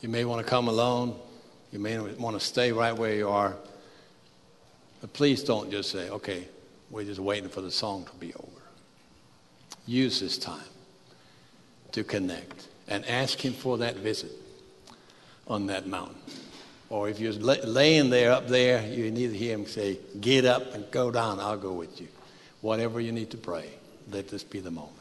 You 0.00 0.08
may 0.08 0.24
want 0.24 0.44
to 0.44 0.48
come 0.48 0.68
alone. 0.68 1.16
You 1.72 1.78
may 1.78 1.98
want 1.98 2.38
to 2.38 2.44
stay 2.44 2.72
right 2.72 2.96
where 2.96 3.14
you 3.14 3.28
are. 3.28 3.54
But 5.00 5.12
please 5.12 5.42
don't 5.42 5.70
just 5.70 5.90
say, 5.90 6.08
okay, 6.10 6.48
we're 6.90 7.04
just 7.04 7.20
waiting 7.20 7.48
for 7.48 7.60
the 7.60 7.70
song 7.70 8.06
to 8.06 8.14
be 8.16 8.32
over. 8.34 8.62
Use 9.86 10.20
this 10.20 10.38
time 10.38 10.60
to 11.92 12.04
connect 12.04 12.68
and 12.86 13.04
ask 13.06 13.44
Him 13.44 13.52
for 13.52 13.78
that 13.78 13.96
visit 13.96 14.32
on 15.46 15.66
that 15.66 15.86
mountain. 15.86 16.16
Or 16.90 17.08
if 17.08 17.20
you're 17.20 17.32
laying 17.32 18.10
there 18.10 18.32
up 18.32 18.48
there, 18.48 18.86
you 18.86 19.10
need 19.10 19.30
to 19.30 19.36
hear 19.36 19.54
Him 19.54 19.66
say, 19.66 19.98
Get 20.20 20.44
up 20.44 20.74
and 20.74 20.90
go 20.90 21.10
down, 21.10 21.40
I'll 21.40 21.58
go 21.58 21.72
with 21.72 22.00
you. 22.00 22.08
Whatever 22.60 23.00
you 23.00 23.12
need 23.12 23.30
to 23.30 23.36
pray, 23.36 23.70
let 24.10 24.28
this 24.28 24.42
be 24.42 24.60
the 24.60 24.70
moment. 24.70 24.97